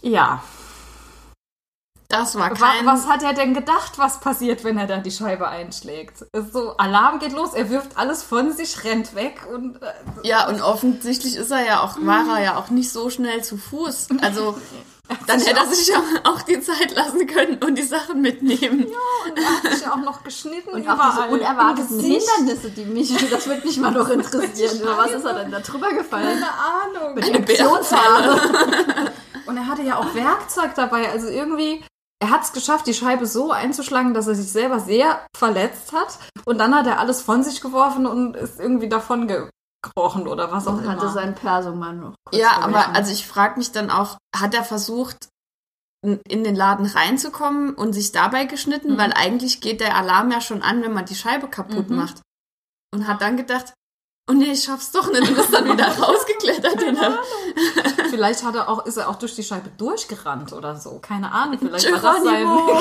Ja, 0.00 0.42
Das 2.08 2.36
war 2.36 2.50
Wa- 2.50 2.54
kein... 2.54 2.86
was 2.86 3.06
hat 3.08 3.22
er 3.22 3.32
denn 3.32 3.52
gedacht, 3.54 3.92
was 3.98 4.20
passiert, 4.20 4.62
wenn 4.64 4.78
er 4.78 4.86
da 4.86 4.98
die 4.98 5.10
Scheibe 5.10 5.48
einschlägt? 5.48 6.24
So, 6.52 6.76
Alarm 6.76 7.18
geht 7.18 7.32
los, 7.32 7.52
er 7.54 7.68
wirft 7.70 7.96
alles 7.98 8.22
von 8.22 8.52
sich, 8.52 8.84
rennt 8.84 9.14
weg 9.14 9.40
und 9.52 9.82
äh, 9.82 9.86
Ja, 10.22 10.48
und 10.48 10.60
offensichtlich 10.62 11.36
ist 11.36 11.50
er 11.50 11.64
ja 11.66 11.80
auch, 11.80 11.96
war 12.00 12.38
er 12.38 12.42
ja 12.44 12.56
auch 12.56 12.70
nicht 12.70 12.90
so 12.92 13.10
schnell 13.10 13.42
zu 13.42 13.56
Fuß. 13.56 14.08
Also, 14.22 14.56
dann 15.26 15.40
hätte 15.40 15.58
er 15.58 15.66
sich 15.66 15.88
ja 15.88 15.96
auch 16.24 16.42
die 16.42 16.60
Zeit 16.60 16.94
lassen 16.94 17.26
können 17.26 17.58
und 17.64 17.74
die 17.76 17.82
Sachen 17.82 18.20
mitnehmen. 18.20 18.84
und 18.86 19.38
er 19.38 19.44
hat 19.64 19.72
sich 19.74 19.82
ja 19.84 19.92
auch 19.92 19.96
noch 19.98 20.22
geschnitten 20.22 20.70
Und 20.70 20.88
auch 20.88 20.94
diese 21.10 21.26
überall. 21.26 21.30
unerwarteten. 21.30 21.98
Hindernisse, 22.00 22.70
die 22.70 22.84
mich, 22.84 23.30
das 23.30 23.46
würde 23.48 23.66
mich 23.66 23.78
mal 23.78 23.90
noch 23.90 24.08
interessieren. 24.08 24.80
Über 24.80 24.96
was 24.96 25.10
ist 25.10 25.24
er 25.24 25.34
denn 25.34 25.50
da 25.50 25.58
drüber 25.60 25.92
gefallen? 25.92 26.40
Keine 26.40 27.00
Ahnung. 27.02 27.14
Mit 27.14 27.24
Eine. 27.24 27.40
Und 29.46 29.56
er 29.56 29.66
hatte 29.68 29.82
ja 29.82 29.96
auch 29.98 30.12
Werkzeug 30.14 30.74
dabei, 30.74 31.08
also 31.10 31.28
irgendwie, 31.28 31.84
er 32.22 32.30
hat 32.30 32.42
es 32.44 32.52
geschafft, 32.52 32.86
die 32.86 32.94
Scheibe 32.94 33.26
so 33.26 33.50
einzuschlagen, 33.52 34.14
dass 34.14 34.26
er 34.26 34.34
sich 34.34 34.50
selber 34.50 34.80
sehr 34.80 35.24
verletzt 35.36 35.92
hat. 35.92 36.18
Und 36.46 36.58
dann 36.58 36.74
hat 36.74 36.86
er 36.86 36.98
alles 36.98 37.20
von 37.22 37.42
sich 37.42 37.60
geworfen 37.60 38.06
und 38.06 38.36
ist 38.36 38.58
irgendwie 38.58 38.88
davon 38.88 39.28
gekrochen 39.28 40.26
oder 40.26 40.50
was 40.50 40.66
auch 40.66 40.72
Und 40.74 40.88
hatte 40.88 41.02
immer. 41.04 41.12
sein 41.12 41.34
Persoman 41.34 42.00
noch. 42.00 42.14
kurz 42.24 42.40
Ja, 42.40 42.50
vergessen. 42.54 42.74
aber 42.74 42.94
also 42.96 43.12
ich 43.12 43.26
frage 43.26 43.58
mich 43.58 43.70
dann 43.72 43.90
auch, 43.90 44.16
hat 44.34 44.54
er 44.54 44.64
versucht, 44.64 45.28
in 46.02 46.44
den 46.44 46.54
Laden 46.54 46.86
reinzukommen 46.86 47.74
und 47.74 47.92
sich 47.92 48.12
dabei 48.12 48.44
geschnitten? 48.44 48.92
Mhm. 48.94 48.98
Weil 48.98 49.12
eigentlich 49.12 49.60
geht 49.60 49.80
der 49.80 49.96
Alarm 49.96 50.30
ja 50.30 50.40
schon 50.40 50.62
an, 50.62 50.82
wenn 50.82 50.92
man 50.92 51.04
die 51.04 51.16
Scheibe 51.16 51.48
kaputt 51.48 51.90
Mhm. 51.90 51.96
macht. 51.96 52.22
Und 52.94 53.06
hat 53.08 53.20
dann 53.20 53.36
gedacht, 53.36 53.74
oh 54.30 54.32
nee, 54.32 54.52
ich 54.52 54.64
schaff's 54.64 54.90
doch 54.92 55.10
nicht 55.10 55.28
und 55.28 55.36
ist 55.36 55.52
dann 55.52 55.64
wieder 55.72 55.88
rausgeklettert. 55.98 56.80
Vielleicht 58.10 58.44
hat 58.44 58.54
er 58.54 58.68
auch, 58.68 58.86
ist 58.86 58.96
er 58.96 59.08
auch 59.08 59.16
durch 59.16 59.34
die 59.34 59.42
Scheibe 59.42 59.70
durchgerannt 59.76 60.52
oder 60.52 60.76
so. 60.76 60.98
Keine 61.00 61.30
Ahnung. 61.32 61.58
Vielleicht 61.58 61.90
war 61.92 62.00
das 62.00 62.22
sein. 62.24 62.44
Geronimo! 62.46 62.72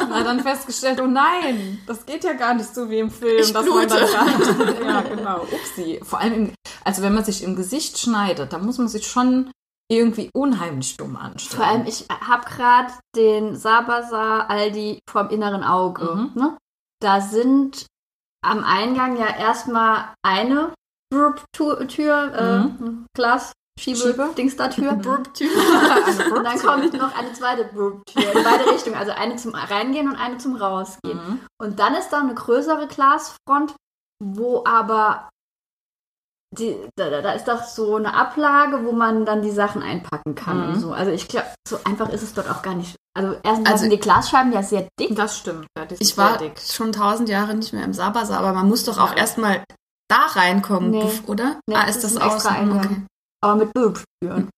Und 0.00 0.14
hat 0.14 0.26
dann 0.26 0.40
festgestellt, 0.40 1.00
oh 1.00 1.06
nein, 1.06 1.78
das 1.86 2.04
geht 2.06 2.24
ja 2.24 2.32
gar 2.34 2.54
nicht 2.54 2.74
so 2.74 2.88
wie 2.90 2.98
im 2.98 3.10
Film. 3.10 3.38
Ich 3.40 3.52
man 3.52 3.64
blute. 3.64 3.86
dann 3.86 3.98
gar- 4.12 4.82
ja, 4.86 5.00
genau. 5.02 5.40
Upsi. 5.42 6.00
Vor 6.02 6.18
allem, 6.20 6.32
im, 6.34 6.54
also 6.84 7.02
wenn 7.02 7.14
man 7.14 7.24
sich 7.24 7.42
im 7.42 7.56
Gesicht 7.56 7.98
schneidet, 7.98 8.52
dann 8.52 8.64
muss 8.64 8.78
man 8.78 8.88
sich 8.88 9.06
schon 9.06 9.50
irgendwie 9.90 10.30
unheimlich 10.34 10.96
dumm 10.96 11.16
anstellen. 11.16 11.62
Vor 11.62 11.66
allem, 11.70 11.86
ich 11.86 12.06
habe 12.08 12.44
gerade 12.48 12.92
den 13.16 13.56
Sabasa 13.56 14.40
Aldi 14.46 15.00
vom 15.10 15.28
inneren 15.30 15.64
Auge. 15.64 16.04
Mhm. 16.14 16.30
Ne? 16.40 16.56
Da 17.02 17.20
sind 17.20 17.86
am 18.44 18.62
Eingang 18.64 19.16
ja 19.16 19.26
erstmal 19.36 20.14
eine 20.22 20.72
Tür, 21.12 21.34
Tür 21.88 22.32
äh, 22.34 22.58
Mhm. 22.60 23.06
Glas, 23.16 23.52
Schiebe-Dings 23.80 24.56
da 24.56 24.68
Tür. 24.68 24.92
Burp-Tür. 24.92 25.48
Und 26.36 26.44
dann 26.44 26.58
kommt 26.58 26.92
noch 26.92 27.14
eine 27.16 27.32
zweite 27.32 27.64
Burp-Tür 27.64 28.22
in 28.32 28.44
beide 28.44 28.70
Richtungen. 28.70 28.96
Also 28.96 29.12
eine 29.12 29.36
zum 29.36 29.54
Reingehen 29.54 30.08
und 30.08 30.16
eine 30.16 30.38
zum 30.38 30.56
Rausgehen. 30.56 31.16
Mhm. 31.18 31.40
Und 31.60 31.78
dann 31.78 31.94
ist 31.94 32.10
da 32.10 32.20
eine 32.20 32.34
größere 32.34 32.86
Glasfront, 32.88 33.74
wo 34.22 34.64
aber 34.66 35.28
die, 36.56 36.76
da, 36.98 37.08
da- 37.22 37.32
ist 37.32 37.46
doch 37.46 37.62
so 37.62 37.94
eine 37.94 38.12
Ablage, 38.12 38.84
wo 38.84 38.90
man 38.92 39.24
dann 39.24 39.40
die 39.42 39.52
Sachen 39.52 39.82
einpacken 39.82 40.34
kann 40.34 40.58
Mhm. 40.66 40.74
und 40.74 40.80
so. 40.80 40.92
Also 40.92 41.12
ich 41.12 41.28
glaube, 41.28 41.46
so 41.66 41.78
einfach 41.84 42.08
ist 42.08 42.22
es 42.22 42.34
dort 42.34 42.50
auch 42.50 42.62
gar 42.62 42.74
nicht. 42.74 42.96
Also 43.16 43.36
erstens 43.44 43.68
Also- 43.68 43.80
sind 43.82 43.90
die 43.92 44.00
Glasscheiben 44.00 44.52
ja 44.52 44.62
sehr 44.62 44.88
dick. 44.98 45.14
Das 45.14 45.38
stimmt. 45.38 45.66
Ja, 45.78 45.86
Ich 46.00 46.18
war 46.18 46.38
dick. 46.38 46.58
schon 46.58 46.90
tausend 46.92 47.28
Jahre 47.28 47.54
nicht 47.54 47.72
mehr 47.72 47.84
im 47.84 47.92
Sabasa, 47.94 48.36
aber 48.36 48.52
man 48.52 48.68
muss 48.68 48.84
doch 48.84 48.98
auch 48.98 49.12
Ja. 49.12 49.18
erstmal 49.18 49.62
da 50.08 50.26
reinkommen, 50.26 50.90
Nee. 50.90 51.20
oder? 51.28 51.60
Nee, 51.68 51.76
ah, 51.76 51.86
das 51.86 51.98
ist 51.98 52.04
ist 52.04 52.16
das 52.16 52.24
extra 52.34 52.48
außen? 52.50 52.50
Eingang. 52.50 52.84
Okay. 52.84 53.02
Aber 53.42 53.56
mit 53.56 53.72
Burp-Türen. 53.72 54.48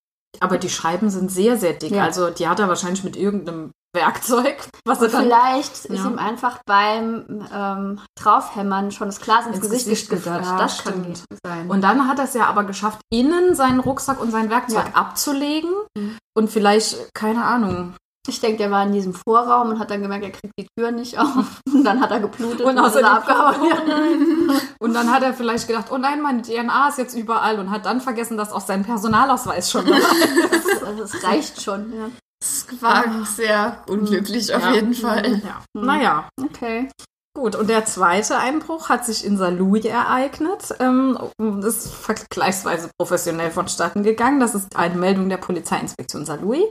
Aber 0.40 0.58
die 0.58 0.70
Scheiben 0.70 1.10
sind 1.10 1.30
sehr, 1.30 1.56
sehr 1.58 1.74
dick. 1.74 1.92
Ja. 1.92 2.04
Also 2.04 2.30
die 2.30 2.48
hat 2.48 2.58
er 2.58 2.68
wahrscheinlich 2.68 3.04
mit 3.04 3.16
irgendeinem 3.16 3.70
Werkzeug, 3.94 4.56
was 4.86 4.98
er 5.00 5.04
Und 5.06 5.12
dann 5.12 5.22
vielleicht 5.24 5.72
ist 5.72 5.88
Ja. 5.90 6.06
ihm 6.06 6.18
einfach 6.18 6.60
beim 6.66 7.46
ähm, 7.54 8.00
Draufhämmern 8.18 8.90
schon 8.90 9.08
das 9.08 9.20
Glas 9.20 9.46
ins, 9.46 9.56
Ins 9.56 9.66
Gesicht, 9.66 9.84
Gesicht 9.88 10.10
gesplittert. 10.10 10.40
das 10.58 10.78
Ja, 10.78 10.84
kann 10.84 11.02
stimmt. 11.04 11.24
sein. 11.44 11.70
Und 11.70 11.82
dann 11.82 12.08
hat 12.08 12.18
er 12.18 12.24
es 12.24 12.32
ja 12.34 12.46
aber 12.46 12.64
geschafft, 12.64 13.00
innen 13.12 13.54
seinen 13.54 13.80
Rucksack 13.80 14.20
und 14.20 14.30
sein 14.30 14.48
Werkzeug 14.48 14.86
Ja. 14.88 14.94
abzulegen. 14.94 15.70
Mhm. 15.96 16.16
Und 16.34 16.48
vielleicht, 16.50 17.14
keine 17.14 17.44
Ahnung. 17.44 17.94
Ich 18.28 18.40
denke, 18.40 18.58
der 18.58 18.70
war 18.70 18.84
in 18.84 18.92
diesem 18.92 19.14
Vorraum 19.14 19.70
und 19.70 19.78
hat 19.78 19.90
dann 19.90 20.00
gemerkt, 20.02 20.24
er 20.24 20.30
kriegt 20.30 20.52
die 20.58 20.66
Tür 20.78 20.90
nicht 20.92 21.18
auf. 21.18 21.60
Und 21.72 21.84
dann 21.84 22.00
hat 22.00 22.10
er 22.12 22.20
geblutet 22.20 22.60
Und 22.60 22.76
ist 22.76 22.82
außerdem- 22.82 23.02
er 23.02 23.12
abgehauen. 23.14 24.50
Und 24.80 24.94
dann 24.94 25.10
hat 25.12 25.22
er 25.22 25.34
vielleicht 25.34 25.66
gedacht, 25.66 25.86
oh 25.90 25.98
nein, 25.98 26.20
meine 26.22 26.42
DNA 26.42 26.88
ist 26.88 26.98
jetzt 26.98 27.16
überall 27.16 27.58
und 27.58 27.70
hat 27.70 27.86
dann 27.86 28.00
vergessen, 28.00 28.36
dass 28.36 28.52
auch 28.52 28.60
sein 28.60 28.84
Personalausweis 28.84 29.70
schon 29.70 29.86
dabei 29.86 29.98
ist. 30.50 30.84
Also 30.84 31.02
es 31.04 31.24
reicht 31.24 31.62
schon. 31.62 31.92
Ja. 31.92 32.08
Das 32.40 32.66
war 32.80 33.04
sehr 33.24 33.82
unglücklich 33.88 34.54
auf 34.54 34.62
Ja. 34.62 34.72
jeden 34.72 34.94
Fall. 34.94 35.40
Ja. 35.44 35.62
Mhm. 35.74 35.86
Naja, 35.86 36.28
Okay. 36.40 36.88
gut. 37.36 37.54
Und 37.56 37.68
der 37.70 37.84
zweite 37.86 38.36
Einbruch 38.38 38.88
hat 38.88 39.04
sich 39.06 39.24
in 39.24 39.36
Saarlouis 39.36 39.84
ereignet. 39.84 40.74
Ähm, 40.80 41.18
ist 41.64 41.92
vergleichsweise 41.92 42.90
professionell 42.98 43.50
vonstatten 43.50 44.02
gegangen. 44.02 44.40
Das 44.40 44.54
ist 44.54 44.76
eine 44.76 44.94
Meldung 44.96 45.28
der 45.28 45.36
Polizeiinspektion 45.38 46.24
Saarlouis 46.26 46.64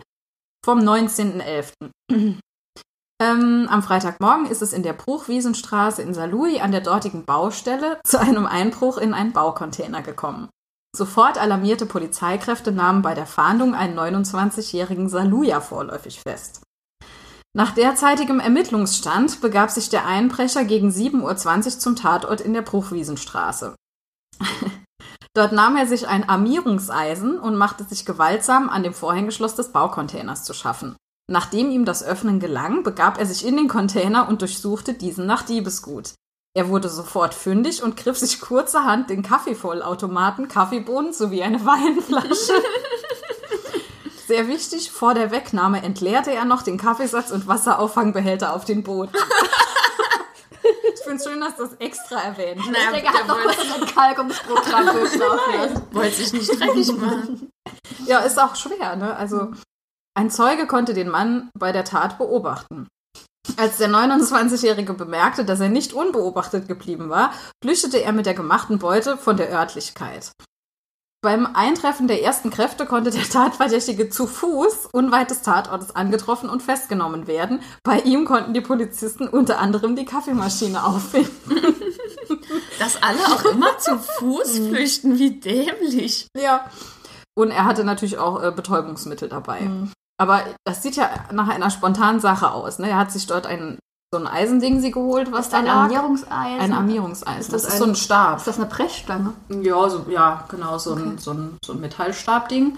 vom 0.64 0.80
19.11. 0.80 1.74
Ähm, 3.22 3.68
am 3.70 3.84
Freitagmorgen 3.84 4.48
ist 4.48 4.64
es 4.64 4.74
in 4.74 4.82
der 4.82 4.94
Bruchwiesenstraße 4.94 6.02
in 6.02 6.16
Saarlouis 6.16 6.60
an 6.60 6.72
der 6.72 6.82
dortigen 6.82 7.24
Baustelle 7.24 8.00
zu 8.04 8.20
einem 8.20 8.48
Einbruch 8.48 8.98
in 8.98 9.14
einen 9.14 9.32
Baucontainer 9.32 10.02
gekommen. 10.02 10.50
Sofort 10.98 11.38
alarmierte 11.38 11.86
Polizeikräfte 11.86 12.72
nahmen 12.72 13.04
bei 13.04 13.14
der 13.14 13.28
Fahndung 13.28 13.76
einen 13.76 13.98
29-jährigen 13.98 15.08
Saarlouier 15.08 15.62
vorläufig 15.62 16.20
fest. 16.20 16.64
Nach 17.56 17.76
derzeitigem 17.76 18.40
Ermittlungsstand 18.40 19.40
begab 19.40 19.70
sich 19.70 19.90
der 19.90 20.08
Einbrecher 20.08 20.64
gegen 20.64 20.90
7.20 20.90 21.66
Uhr 21.66 21.80
zum 21.80 21.96
Tatort 21.96 22.42
in 22.42 22.54
der 22.54 22.64
Bruchwiesenstraße. 22.64 23.76
Dort 25.34 25.54
nahm 25.54 25.78
er 25.78 25.88
sich 25.88 26.08
ein 26.08 26.28
Armierungseisen 26.28 27.40
und 27.40 27.56
machte 27.56 27.86
sich 27.86 28.06
gewaltsam 28.06 28.70
an 28.70 28.84
dem 28.84 28.94
Vorhängeschloss 28.94 29.56
des 29.56 29.72
Baucontainers 29.72 30.44
zu 30.44 30.54
schaffen. 30.54 30.96
Nachdem 31.32 31.72
ihm 31.72 31.86
das 31.86 32.04
Öffnen 32.04 32.42
gelang, 32.42 32.84
begab 32.84 33.18
er 33.18 33.26
sich 33.26 33.46
in 33.46 33.56
den 33.56 33.70
Container 33.70 34.28
und 34.28 34.42
durchsuchte 34.42 34.94
diesen 34.94 35.26
nach 35.26 35.44
Diebesgut. 35.44 36.14
Er 36.54 36.68
wurde 36.68 36.90
sofort 36.90 37.34
fündig 37.34 37.82
und 37.82 37.96
griff 37.96 38.18
sich 38.18 38.42
kurzerhand 38.42 39.10
den 39.10 39.24
Kaffeevollautomaten, 39.24 40.50
Kaffeebohnen 40.50 41.14
sowie 41.14 41.44
eine 41.44 41.66
Weinflasche. 41.66 42.54
Sehr 44.28 44.50
wichtig, 44.50 44.92
vor 44.92 45.14
der 45.14 45.32
Wegnahme 45.32 45.82
entleerte 45.82 46.34
er 46.34 46.44
noch 46.44 46.62
den 46.62 46.78
Kaffeesatz 46.78 47.32
und 47.32 47.48
Wasserauffangbehälter 47.48 48.54
auf 48.54 48.66
den 48.66 48.84
Boden. 48.84 49.14
finde 51.12 51.24
es 51.24 51.30
schön, 51.30 51.42
dass 51.42 51.56
das 51.58 51.74
extra 51.80 52.22
erwähnt 52.22 52.66
wird. 52.66 52.78
ich 52.78 52.90
denke, 52.90 53.08
er 53.08 53.14
hat 53.14 53.28
noch 53.28 53.42
kurz 53.42 53.60
ein 53.60 53.82
Entkalkungsprogramm 53.82 54.86
durchlaufen 54.86 55.54
lassen. 55.62 55.84
Wollte 55.92 56.16
sich 56.16 56.34
nicht 56.34 56.60
dreckig 56.60 56.96
machen. 56.98 57.50
Ja, 58.06 58.20
ist 58.20 58.40
auch 58.40 58.56
schwer, 58.56 58.96
ne? 58.96 59.16
Also, 59.16 59.52
ein 60.18 60.30
Zeuge 60.30 60.68
konnte 60.68 60.94
den 60.94 61.10
Mann 61.10 61.50
bei 61.58 61.72
der 61.72 61.84
Tat 61.84 62.18
beobachten. 62.18 62.88
Als 63.58 63.78
der 63.78 63.90
29-Jährige 63.90 64.94
bemerkte, 64.94 65.44
dass 65.46 65.60
er 65.60 65.70
nicht 65.70 65.94
unbeobachtet 65.94 66.68
geblieben 66.68 67.10
war, 67.10 67.34
flüchtete 67.64 68.02
er 68.02 68.14
mit 68.14 68.26
der 68.26 68.34
gemachten 68.34 68.80
Beute 68.80 69.18
von 69.18 69.36
der 69.36 69.52
Örtlichkeit. 69.52 70.32
Beim 71.24 71.48
Eintreffen 71.54 72.08
der 72.08 72.24
ersten 72.24 72.50
Kräfte 72.50 72.88
konnte 72.88 73.12
der 73.12 73.22
Tatverdächtige 73.22 74.10
zu 74.10 74.26
Fuß 74.26 74.88
unweit 74.92 75.30
des 75.30 75.44
Tatortes 75.44 75.96
angetroffen 75.96 76.50
und 76.50 76.64
festgenommen 76.64 77.28
werden. 77.28 77.62
Bei 77.84 78.00
ihm 78.00 78.26
konnten 78.26 78.56
die 78.56 78.62
Polizisten 78.62 79.28
unter 79.28 79.60
anderem 79.60 79.96
die 79.96 80.06
Kaffeemaschine 80.06 80.84
auffinden. 80.84 81.30
Dass 82.80 83.04
alle 83.04 83.20
auch 83.28 83.46
immer 83.46 83.78
zu 83.78 84.00
Fuß 84.00 84.58
flüchten, 84.70 85.20
wie 85.20 85.40
dämlich. 85.40 86.28
Ja. 86.36 86.66
Und 87.36 87.52
er 87.52 87.66
hatte 87.66 87.84
natürlich 87.84 88.18
auch 88.18 88.42
äh, 88.42 88.52
Betäubungsmittel 88.52 89.30
dabei. 89.30 89.62
Mhm. 89.62 89.92
Aber 90.18 90.44
das 90.64 90.82
sieht 90.82 90.96
ja 90.96 91.10
nach 91.32 91.50
einer 91.50 91.70
spontanen 91.70 92.20
Sache 92.20 92.52
aus. 92.52 92.80
Ne? 92.80 92.90
Er 92.90 92.98
hat 92.98 93.12
sich 93.12 93.28
dort 93.28 93.46
ein, 93.46 93.78
so 94.14 94.20
ein 94.20 94.28
Eisending 94.28 94.82
sie 94.82 94.92
geholt, 94.92 95.32
was 95.32 95.46
ist 95.46 95.54
da 95.54 95.60
ein 95.60 95.66
lag. 95.66 95.74
Armierungseisen. 95.84 96.60
Ein 96.60 96.74
Armierungseisen. 96.74 97.40
Ist 97.40 97.54
das, 97.54 97.62
das 97.64 97.74
ist 97.74 97.78
so 97.80 97.86
ein- 97.86 97.92
ein 97.92 97.96
Stab. 97.96 98.38
Ist 98.38 98.48
das 98.48 98.58
eine 98.58 98.66
Brechstange? 98.66 99.34
Ja, 99.62 99.90
so, 99.90 100.06
ja, 100.10 100.44
genau, 100.50 100.78
so, 100.78 100.94
ein, 100.96 101.02
Okay. 101.14 101.16
so, 101.20 101.32
ein, 101.32 101.58
so 101.64 101.74
ein 101.74 101.80
Metallstabding. 101.80 102.78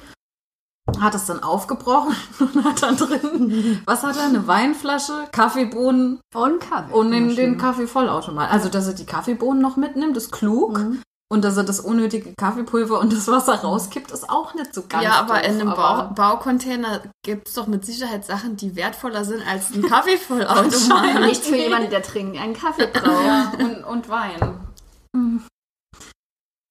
Hat 0.99 1.15
es 1.15 1.25
dann 1.25 1.41
aufgebrochen 1.41 2.15
und 2.39 2.63
hat 2.63 2.83
dann 2.83 2.97
drin, 2.97 3.81
was 3.85 4.03
hat 4.03 4.15
er? 4.17 4.25
Eine 4.25 4.45
Weinflasche, 4.47 5.27
Kaffeebohnen 5.31 6.19
Und 6.35 6.59
Kaffee. 6.59 6.93
und 6.93 7.09
den, 7.09 7.35
den 7.35 7.57
Kaffeevollautomat. 7.57 8.51
Also, 8.51 8.69
dass 8.69 8.85
er 8.87 8.93
die 8.93 9.05
Kaffeebohnen 9.05 9.61
noch 9.61 9.75
mitnimmt, 9.75 10.15
ist 10.17 10.31
klug. 10.31 10.77
Mhm. 10.77 11.01
Und 11.33 11.43
dass 11.43 11.57
er 11.57 11.63
das 11.63 11.79
unnötige 11.79 12.33
Kaffeepulver 12.37 12.99
und 12.99 13.11
das 13.11 13.27
Wasser 13.27 13.55
rauskippt, 13.55 14.11
ist 14.11 14.29
auch 14.29 14.53
nicht 14.53 14.71
so 14.75 14.83
ganz 14.87 15.03
ja, 15.03 15.13
aber 15.13 15.39
doof, 15.39 15.47
in 15.47 15.61
einem 15.61 15.69
Bau 15.71 15.81
aber- 15.81 16.13
Baucontainer 16.13 17.01
gibt 17.25 17.47
es 17.47 17.55
doch 17.55 17.65
mit 17.65 17.83
Sicherheit 17.85 18.23
Sachen, 18.23 18.55
die 18.55 18.75
wertvoller 18.75 19.25
sind 19.25 19.41
als 19.47 19.73
ein 19.73 19.81
Kaffeevollautomat. 19.89 21.21
Nicht 21.21 21.43
für 21.43 21.55
jemanden, 21.55 21.89
der 21.89 22.01
dringend 22.01 22.39
einen 22.39 22.53
Kaffee 22.53 22.85
braucht. 22.85 23.25
Ja, 23.25 23.51
und, 23.59 23.83
und 23.83 24.09
Wein. 24.09 24.59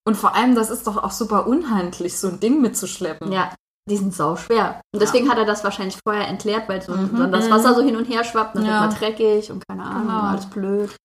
Und 0.06 0.16
vor 0.16 0.34
allem, 0.36 0.54
das 0.54 0.70
ist 0.70 0.86
doch 0.86 0.96
auch 1.02 1.10
super 1.12 1.46
unhandlich, 1.48 2.16
so 2.18 2.28
ein 2.28 2.38
Ding 2.40 2.60
mitzuschleppen. 2.60 3.32
Ja, 3.32 3.52
die 3.90 3.96
sind 3.96 4.14
sau 4.14 4.36
schwer. 4.36 4.80
Und 4.94 5.00
deswegen 5.02 5.28
hat 5.28 5.38
er 5.38 5.44
das 5.44 5.64
wahrscheinlich 5.64 5.98
vorher 6.06 6.28
entleert, 6.28 6.68
weil 6.68 6.82
so, 6.82 6.92
so 6.94 7.26
das 7.26 7.50
Wasser 7.50 7.74
so 7.74 7.82
hin 7.82 7.96
und 7.96 8.04
her 8.04 8.22
schwappt, 8.24 8.54
dann 8.56 8.62
Mhm. 8.62 8.68
Ja. 8.68 8.80
wird 8.82 8.90
man 8.92 8.98
dreckig 9.00 9.50
und 9.50 9.64
keine 9.68 9.82
Ahnung, 9.84 10.06
Genau. 10.06 10.20
alles 10.20 10.46
blöd. 10.46 10.96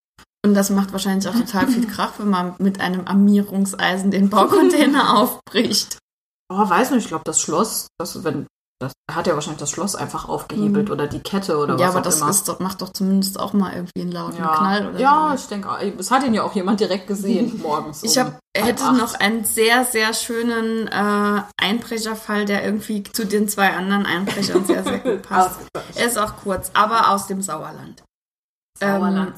Und 0.45 0.53
das 0.53 0.69
macht 0.69 0.91
wahrscheinlich 0.91 1.27
auch 1.27 1.35
total 1.35 1.67
viel 1.67 1.87
Krach, 1.91 2.13
wenn 2.17 2.29
man 2.29 2.55
mit 2.59 2.79
einem 2.79 3.07
Armierungseisen 3.07 4.11
den 4.11 4.29
Baucontainer 4.29 5.17
aufbricht. 5.17 5.97
Oh, 6.49 6.69
weiß 6.69 6.91
nicht, 6.91 7.03
ich 7.03 7.07
glaube, 7.09 7.25
das 7.25 7.41
Schloss, 7.41 7.87
das, 7.97 8.23
wenn, 8.23 8.47
das 8.79 8.93
hat 9.11 9.27
ja 9.27 9.33
wahrscheinlich 9.33 9.59
das 9.59 9.71
Schloss 9.71 9.95
einfach 9.95 10.29
aufgehebelt 10.29 10.89
oder 10.89 11.07
die 11.07 11.19
Kette 11.19 11.57
oder 11.57 11.73
ja, 11.77 11.87
was 11.87 11.89
aber 11.89 11.99
auch 11.99 12.03
das 12.03 12.21
immer. 12.21 12.29
ist 12.29 12.47
doch, 12.47 12.59
macht 12.59 12.81
doch 12.81 12.93
zumindest 12.93 13.39
auch 13.39 13.51
mal 13.51 13.73
irgendwie 13.73 14.01
einen 14.01 14.11
lauten 14.13 14.37
ja, 14.37 14.55
Knall 14.55 14.87
oder 14.87 14.99
ja 14.99 15.27
so. 15.29 15.35
ich 15.35 15.47
denke, 15.47 15.69
es 15.99 16.11
hat 16.11 16.23
ihn 16.23 16.33
ja 16.33 16.43
auch 16.43 16.53
jemand 16.55 16.79
direkt 16.79 17.07
gesehen 17.07 17.59
morgens. 17.63 18.03
Ich 18.03 18.17
um 18.17 18.25
hab, 18.25 18.39
hätte 18.55 18.83
acht. 18.83 18.97
noch 18.97 19.15
einen 19.15 19.43
sehr, 19.43 19.83
sehr 19.83 20.13
schönen 20.13 20.87
äh, 20.87 21.41
Einbrecherfall, 21.59 22.45
der 22.45 22.63
irgendwie 22.63 23.03
zu 23.03 23.25
den 23.25 23.49
zwei 23.49 23.73
anderen 23.73 24.05
Einbrechern 24.05 24.65
sehr, 24.65 24.83
sehr 24.83 24.99
gut 24.99 25.23
passt. 25.23 25.59
Er 25.95 26.07
ist 26.07 26.17
auch 26.17 26.37
kurz, 26.37 26.71
aber 26.73 27.11
aus 27.11 27.27
dem 27.27 27.41
Sauerland. 27.41 28.03
Sauerland, 28.79 29.29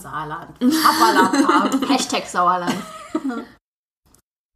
Ähm, 0.60 0.72
Saarland. 0.72 1.90
Hashtag 1.90 2.28
Sauerland. 2.28 2.76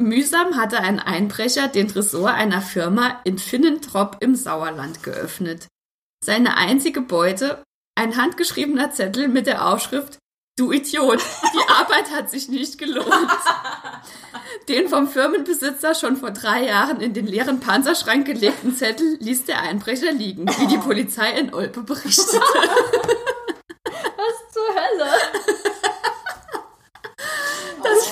Mühsam 0.02 0.58
hatte 0.58 0.80
ein 0.80 1.00
Einbrecher 1.00 1.68
den 1.68 1.88
Tresor 1.88 2.32
einer 2.32 2.62
Firma 2.62 3.22
in 3.24 3.38
Finnentrop 3.38 4.18
im 4.20 4.36
Sauerland 4.36 5.04
geöffnet. 5.04 5.68
Seine 6.24 6.58
einzige 6.58 7.02
Beute, 7.02 7.64
ein 7.96 8.18
handgeschriebener 8.18 8.92
Zettel 8.92 9.28
mit 9.28 9.48
der 9.48 9.68
Aufschrift 9.68 10.18
Du 10.56 10.72
Idiot, 10.72 11.20
die 11.54 11.70
Arbeit 11.74 12.12
hat 12.12 12.30
sich 12.30 12.48
nicht 12.48 12.78
gelohnt. 12.78 13.10
Den 14.70 14.88
vom 14.88 15.08
Firmenbesitzer 15.08 15.96
schon 15.96 16.16
vor 16.16 16.30
drei 16.30 16.66
Jahren 16.66 17.02
in 17.02 17.14
den 17.16 17.26
leeren 17.26 17.60
Panzerschrank 17.60 18.28
gelegten 18.28 18.76
Zettel 18.76 19.18
ließ 19.20 19.46
der 19.46 19.62
Einbrecher 19.62 20.12
liegen, 20.12 20.48
wie 20.60 20.68
die 20.68 20.78
Polizei 20.86 21.32
in 21.32 21.54
Olpe 21.56 21.82
berichtete. 21.82 22.40
Was 24.16 24.54
zur 24.54 24.68
Hölle? 24.76 25.12
Das 27.82 28.10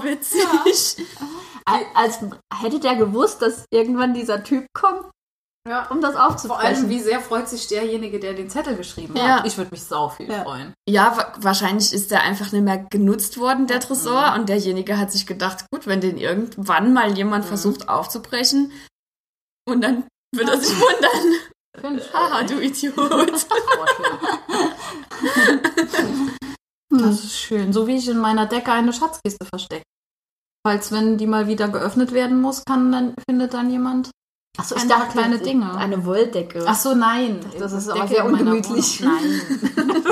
finde 0.00 0.18
ich 0.20 0.28
sauwitzig. 0.28 1.06
Als 1.94 2.18
hätte 2.62 2.80
der 2.80 2.96
gewusst, 2.96 3.42
dass 3.42 3.64
irgendwann 3.70 4.14
dieser 4.14 4.42
Typ 4.42 4.66
kommt, 4.72 5.04
Ja. 5.68 5.86
um 5.90 6.00
das 6.00 6.12
Vor 6.14 6.22
allem, 6.22 6.32
aufzubrechen. 6.32 6.88
wie 6.88 7.00
sehr 7.00 7.20
freut 7.20 7.46
sich 7.48 7.66
derjenige, 7.68 8.18
der 8.20 8.32
den 8.32 8.48
Zettel 8.48 8.74
geschrieben 8.76 9.14
Ja. 9.16 9.38
hat. 9.40 9.46
Ich 9.46 9.58
würde 9.58 9.70
mich 9.70 9.82
sau 9.84 10.08
viel 10.08 10.30
Ja. 10.30 10.42
freuen. 10.44 10.72
Ja, 10.88 11.14
wa 11.16 11.32
wahrscheinlich 11.38 11.92
ist 11.92 12.10
der 12.10 12.22
einfach 12.22 12.52
nicht 12.52 12.64
mehr 12.64 12.78
genutzt 12.90 13.38
worden, 13.38 13.66
der 13.66 13.80
Tresor. 13.80 14.32
Und 14.34 14.48
derjenige 14.48 14.96
hat 14.98 15.12
sich 15.12 15.26
gedacht, 15.26 15.66
gut, 15.70 15.86
wenn 15.86 16.00
den 16.00 16.16
irgendwann 16.16 16.94
mal 16.94 17.16
jemand 17.18 17.44
versucht 17.44 17.88
aufzubrechen, 17.88 18.72
Und 19.68 19.82
dann 19.82 20.04
wird 20.34 20.48
er 20.48 20.58
sich 20.58 20.74
wundern. 20.80 22.08
Haha, 22.14 22.42
du 22.44 22.58
Idiot. 22.60 22.96
Das 26.90 27.24
ist 27.24 27.38
schön. 27.38 27.72
So 27.72 27.86
wie 27.86 27.96
ich 27.96 28.08
in 28.08 28.18
meiner 28.18 28.46
Decke 28.46 28.72
eine 28.72 28.92
Schatzkiste 28.92 29.44
verstecke. 29.44 29.84
Falls, 30.66 30.90
wenn 30.92 31.18
die 31.18 31.26
mal 31.26 31.46
wieder 31.46 31.68
geöffnet 31.68 32.12
werden 32.12 32.40
muss, 32.40 32.64
kann 32.64 32.90
dann, 32.92 33.14
findet 33.28 33.54
dann 33.54 33.70
jemand. 33.70 34.10
Achso, 34.56 34.74
Ein 34.74 34.88
paar 34.88 35.08
kleine 35.08 35.38
Dinge. 35.38 35.72
Eine 35.76 36.04
Wolldecke. 36.04 36.64
Ach 36.66 36.74
so, 36.74 36.94
nein. 36.94 37.40
Das 37.58 37.72
ist 37.72 37.86
Decke 37.86 38.00
aber 38.00 38.08
sehr 38.08 38.24
ungemütlich. 38.26 39.00
Nein. 39.00 39.40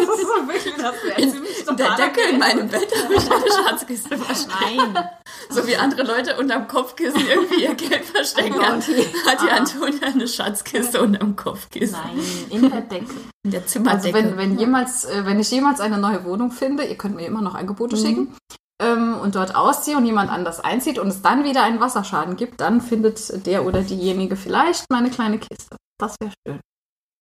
das 0.79 0.94
wäre 1.05 1.20
In, 1.20 1.31
ziemlich 1.33 1.68
in 1.68 1.76
der 1.76 1.96
Decke 1.96 2.20
in 2.31 2.38
meinem 2.38 2.68
Bett 2.68 2.88
habe 3.02 3.14
ich 3.14 3.31
eine 3.31 3.50
Schatzkiste 3.68 4.18
versteckt. 4.18 4.61
Nein. 4.61 5.09
So 5.50 5.66
wie 5.66 5.76
andere 5.76 6.02
Leute 6.02 6.37
unterm 6.38 6.66
Kopfkissen 6.68 7.20
irgendwie 7.26 7.62
ihr 7.64 7.74
Geld 7.74 8.05
verstecken. 8.05 8.61
Hat, 8.61 8.83
hat 9.26 9.42
die 9.42 9.50
Antonia 9.50 10.09
eine 10.09 10.26
Schatzkiste 10.29 11.00
unterm 11.02 11.37
Kopfkissen. 11.37 11.96
Nein, 12.02 12.20
in 12.50 12.70
der 12.70 12.81
Decke. 12.83 13.14
In 13.44 13.50
der 13.50 13.61
Also 13.62 13.72
Zimmerdecke. 13.72 14.14
wenn, 14.14 14.37
wenn 14.37 14.59
jemals, 14.59 15.05
äh, 15.05 15.24
wenn 15.24 15.38
ich 15.40 15.50
jemals 15.50 15.81
eine 15.81 15.98
neue 15.98 16.24
Wohnung 16.24 16.50
finde, 16.50 16.85
ihr 16.85 16.96
könnt 16.96 17.16
mir 17.16 17.26
immer 17.26 17.42
noch 17.42 17.55
Angebote 17.55 17.96
schicken 17.96 18.35
ähm, 18.83 19.16
und 19.20 19.35
dort 19.37 19.55
ausziehe 19.55 19.96
und 19.96 20.05
jemand 20.07 20.31
anders 20.31 20.61
einzieht 20.61 20.98
und 20.98 21.09
es 21.09 21.22
dann 21.22 21.44
wieder 21.44 21.62
einen 21.62 21.81
Wasserschaden 21.81 22.37
gibt, 22.37 22.61
dann 22.61 22.81
findet 22.81 23.46
der 23.46 23.64
oder 23.64 23.83
diejenige 23.83 24.37
vielleicht 24.37 24.85
meine 24.90 25.11
kleine 25.11 25.38
Kiste. 25.38 25.76
Das 25.98 26.14
wäre 26.20 26.33
schön. 26.46 26.61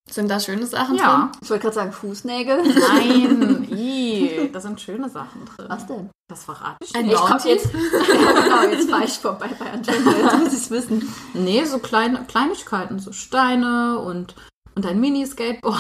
Sind 0.10 0.30
da 0.30 0.40
schöne 0.40 0.68
Sachen 0.68 0.98
Ja. 0.98 1.32
Ich 1.42 1.50
wollte 1.50 1.64
gerade 1.64 1.76
sagen 1.76 1.92
Fußnägel. 1.92 2.62
Nein, 2.62 3.68
i, 3.72 4.50
da 4.54 4.60
sind 4.60 4.80
schöne 4.80 5.10
Sachen 5.10 5.46
drin. 5.46 5.66
Was 5.68 5.88
denn? 5.88 6.10
Das 6.28 6.44
verrate 6.44 6.78
ich 6.84 6.96
Ein 6.96 7.06
nicht. 7.08 7.16
Ich 7.16 7.20
komm 7.20 7.30
Bounty? 7.30 7.50
jetzt, 7.50 7.74
ja, 7.74 8.32
genau, 8.42 8.62
jetzt 8.64 8.90
fahre 8.90 9.04
ich 9.04 9.18
vorbei 9.18 9.50
bei 9.60 9.72
Antonia, 9.72 10.12
jetzt 10.12 10.40
muss 10.40 10.54
ich 10.54 10.60
es 10.60 10.72
wissen. 10.72 11.14
Nee, 11.34 11.64
so 11.66 11.80
kleine 11.80 12.24
Kleinigkeiten, 12.26 13.00
so 13.00 13.12
Steine 13.12 14.00
und, 14.00 14.36
und 14.76 14.86
ein 14.86 15.00
Mini-Skateboard. 15.00 15.80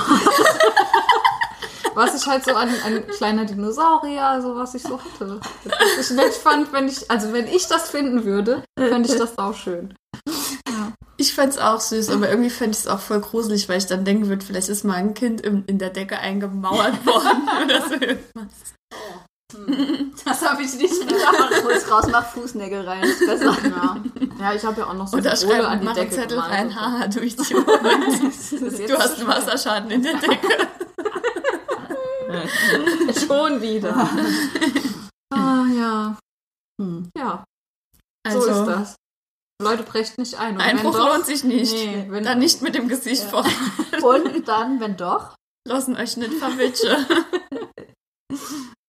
was 1.96 2.22
ich 2.22 2.28
halt 2.28 2.44
so 2.44 2.54
an 2.56 2.70
ein 2.84 3.08
kleiner 3.08 3.46
Dinosaurier, 3.46 4.42
so 4.42 4.56
was 4.56 4.76
ich 4.76 4.84
so 4.84 5.00
hatte. 5.00 5.40
Was 5.98 6.12
ich 6.12 6.16
nett 6.16 6.34
fand, 6.34 6.74
wenn 6.74 6.88
ich, 6.88 7.10
also 7.10 7.32
wenn 7.32 7.48
ich 7.48 7.68
das 7.68 7.90
finden 7.90 8.26
würde, 8.26 8.64
fände 8.78 9.10
ich 9.10 9.18
das 9.18 9.38
auch 9.38 9.56
schön. 9.56 9.94
Ich 11.17 11.34
fänd's 11.34 11.58
auch 11.58 11.80
süß, 11.80 12.10
aber 12.10 12.30
irgendwie 12.30 12.49
fände 12.49 12.71
ich 12.71 12.80
es 12.80 12.88
auch 12.88 12.99
voll 12.99 13.21
gruselig, 13.21 13.69
weil 13.69 13.78
ich 13.78 13.86
dann 13.86 14.04
denken 14.04 14.28
würde, 14.28 14.45
vielleicht 14.45 14.67
ist 14.67 14.84
mal 14.84 14.95
ein 14.95 15.13
Kind 15.13 15.41
im, 15.41 15.63
in 15.65 15.78
der 15.80 15.89
Decke 15.89 16.19
eingemauert 16.19 17.06
worden 17.06 17.47
oder 17.63 17.82
so 17.88 17.93
irgendwas. 17.93 18.75
Das 20.25 20.41
habe 20.41 20.63
ich 20.63 20.73
nicht 20.73 21.08
gedacht. 21.08 21.63
Hol 21.63 21.71
es 21.71 21.89
raus, 21.89 22.06
mach 22.12 22.25
Fußnägel 22.28 22.82
rein. 22.82 23.04
Ist 23.04 23.25
besser. 23.25 23.56
Ja, 23.63 23.95
ja 24.39 24.54
ich 24.54 24.65
habe 24.65 24.82
ja 24.82 24.88
auch 24.88 24.93
noch 24.93 25.08
so 25.08 25.17
Oder 25.17 25.36
schreiben, 25.38 25.65
an 25.65 25.82
die 25.82 25.93
Decke 25.93 26.15
Zettel 26.15 26.38
gemalt. 26.38 26.51
rein, 26.51 26.75
haha, 26.75 27.08
du 27.08 27.19
Idiot. 27.25 27.65
Du 27.65 28.97
hast 28.97 29.19
einen 29.19 29.28
Wasserschaden 29.28 29.91
in 29.91 30.04
der 30.04 30.15
Decke. 30.15 30.67
Schon 33.28 33.62
wieder. 33.62 34.10
ah, 35.34 35.65
ja. 35.73 36.17
Hm. 36.82 37.10
Ja, 37.17 37.43
Also, 38.28 38.41
so 38.41 38.47
ist 38.49 38.65
das. 38.65 38.95
Leute, 39.62 39.84
brecht 39.84 40.18
nicht 40.18 40.36
ein. 40.36 40.56
Und 40.56 40.62
Einbruch 40.62 40.96
doch- 40.98 41.13
lohnt 41.13 41.26
sich 41.26 41.44
nicht. 41.44 41.72
Nee, 41.74 42.06
wenn- 42.10 42.24
Dann 42.26 42.39
nicht 42.39 42.62
mit 42.62 42.76
dem 42.76 42.88
Gesicht 42.89 43.24
Ja. 43.24 43.30
vor. 43.30 43.46
Und 44.04 44.48
dann, 44.48 44.80
wenn 44.80 44.98
doch, 44.98 45.36
Lassen 45.68 45.96
euch 45.96 46.15
nicht 46.18 46.34
verwitschen. 46.34 47.06